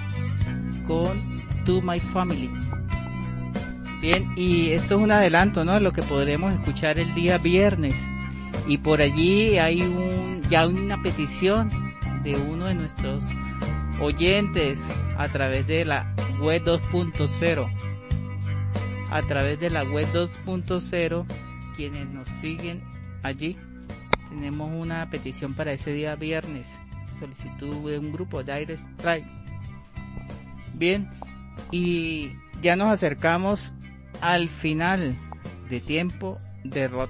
[0.88, 1.12] con
[1.66, 2.50] To My Family.
[4.00, 5.78] Bien, y esto es un adelanto, ¿no?
[5.82, 7.94] Lo que podremos escuchar el día viernes.
[8.66, 11.68] Y por allí hay un, ya una petición
[12.24, 13.26] de uno de nuestros
[14.00, 14.80] oyentes
[15.18, 17.70] a través de la web 2.0.
[19.12, 21.26] A través de la web 2.0,
[21.76, 22.82] quienes nos siguen
[23.22, 23.58] allí,
[24.30, 26.70] tenemos una petición para ese día viernes.
[27.20, 29.28] Solicitud de un grupo Direct Strike.
[30.76, 31.10] Bien,
[31.72, 32.32] y
[32.62, 33.74] ya nos acercamos
[34.22, 35.16] al final
[35.70, 37.10] de tiempo de rock.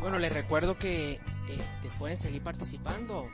[0.00, 3.28] Bueno, les recuerdo que este, pueden seguir participando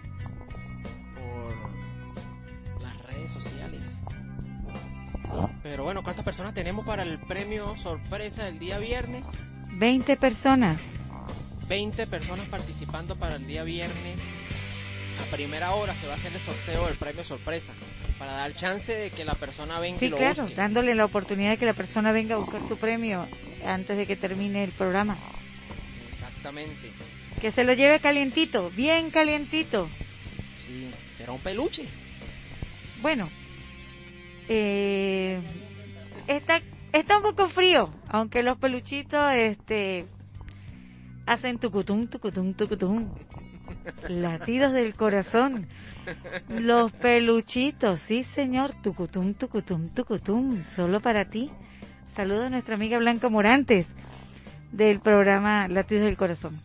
[1.15, 3.83] por las redes sociales.
[5.25, 9.29] Sí, pero bueno, ¿cuántas personas tenemos para el premio sorpresa del día viernes?
[9.75, 10.79] 20 personas.
[11.69, 14.21] 20 personas participando para el día viernes.
[15.23, 17.73] A primera hora se va a hacer el sorteo del premio sorpresa
[18.19, 20.55] para dar chance de que la persona venga Sí, y lo claro, busque.
[20.57, 23.27] dándole la oportunidad de que la persona venga a buscar su premio
[23.65, 25.17] antes de que termine el programa.
[26.11, 26.91] Exactamente.
[27.41, 29.89] Que se lo lleve calientito, bien calientito.
[30.59, 31.85] Sí, será un peluche.
[33.01, 33.29] Bueno,
[34.49, 35.41] eh,
[36.27, 36.61] está,
[36.93, 40.05] está un poco frío, aunque los peluchitos este,
[41.27, 43.09] hacen tucutum, tucutum, tucutum.
[44.09, 45.67] Latidos del corazón.
[46.49, 51.51] Los peluchitos, sí señor, tucutum, tucutum, tucutum, solo para ti.
[52.15, 53.87] Saludo a nuestra amiga Blanca Morantes
[54.73, 56.61] del programa Latidos del Corazón.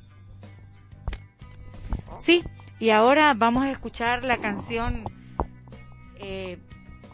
[2.20, 2.44] Sí,
[2.80, 5.04] y ahora vamos a escuchar la canción
[6.20, 6.58] eh,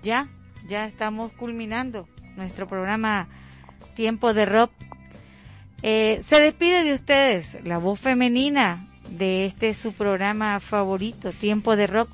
[0.02, 0.28] ya,
[0.68, 3.28] ya estamos culminando nuestro programa
[3.96, 4.72] Tiempo de Rock.
[5.82, 11.88] Eh, se despide de ustedes la voz femenina de este su programa favorito, Tiempo de
[11.88, 12.10] Rock,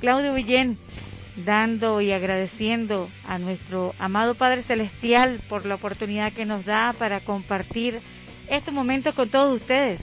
[0.00, 0.78] Claudio Villén,
[1.44, 7.20] dando y agradeciendo a nuestro amado Padre Celestial por la oportunidad que nos da para
[7.20, 8.00] compartir
[8.48, 10.00] estos momentos con todos ustedes.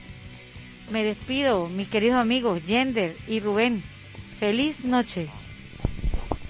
[0.91, 3.82] Me despido, mis queridos amigos Yender y Rubén.
[4.40, 5.28] Feliz noche.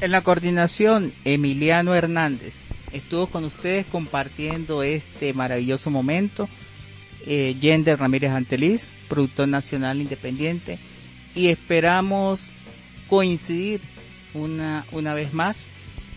[0.02, 6.49] En la coordinación, Emiliano Hernández estuvo con ustedes compartiendo este maravilloso momento.
[7.27, 10.77] Eh, Yender Ramírez Anteliz, productor nacional independiente,
[11.34, 12.52] y esperamos
[13.07, 13.81] coincidir
[14.34, 15.65] una, una vez más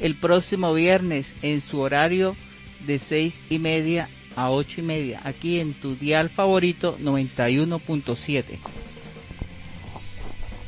[0.01, 2.37] el próximo viernes en su horario
[2.87, 8.59] de seis y media a ocho y media, aquí en tu dial favorito 91.7.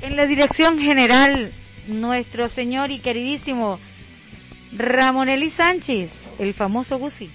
[0.03, 1.53] En la dirección general,
[1.87, 3.79] nuestro señor y queridísimo
[4.73, 7.31] Ramón Eli Sánchez, el famoso Gusi.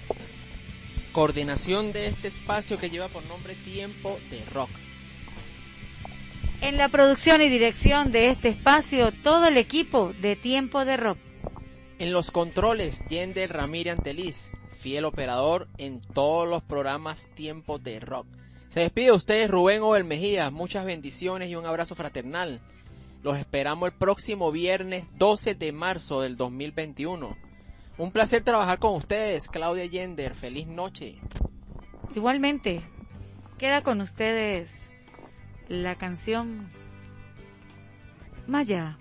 [1.16, 4.68] Coordinación de este espacio que lleva por nombre Tiempo de Rock.
[6.60, 11.16] En la producción y dirección de este espacio, todo el equipo de Tiempo de Rock.
[11.98, 18.26] En los controles, Yender Ramírez Anteliz, fiel operador en todos los programas Tiempo de Rock.
[18.68, 22.60] Se despide de ustedes Rubén Obel Mejía, muchas bendiciones y un abrazo fraternal.
[23.22, 27.45] Los esperamos el próximo viernes 12 de marzo del 2021.
[27.98, 30.34] Un placer trabajar con ustedes, Claudia Yender.
[30.34, 31.16] Feliz noche.
[32.14, 32.82] Igualmente,
[33.58, 34.70] queda con ustedes
[35.68, 36.68] la canción
[38.46, 38.98] Maya.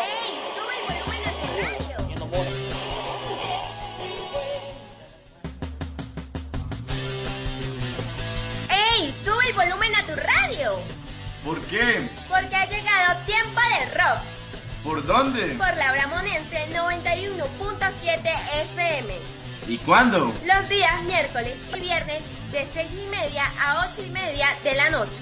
[0.00, 1.17] ¡Ey!
[11.44, 12.08] ¿Por qué?
[12.28, 14.18] Porque ha llegado tiempo de rock
[14.82, 15.42] ¿Por dónde?
[15.56, 18.30] por la Bramonense 91.7
[18.62, 19.14] FM.
[19.68, 20.32] ¿Y cuándo?
[20.44, 24.90] Los días miércoles y viernes de 6 y media a 8 y media de la
[24.90, 25.20] noche.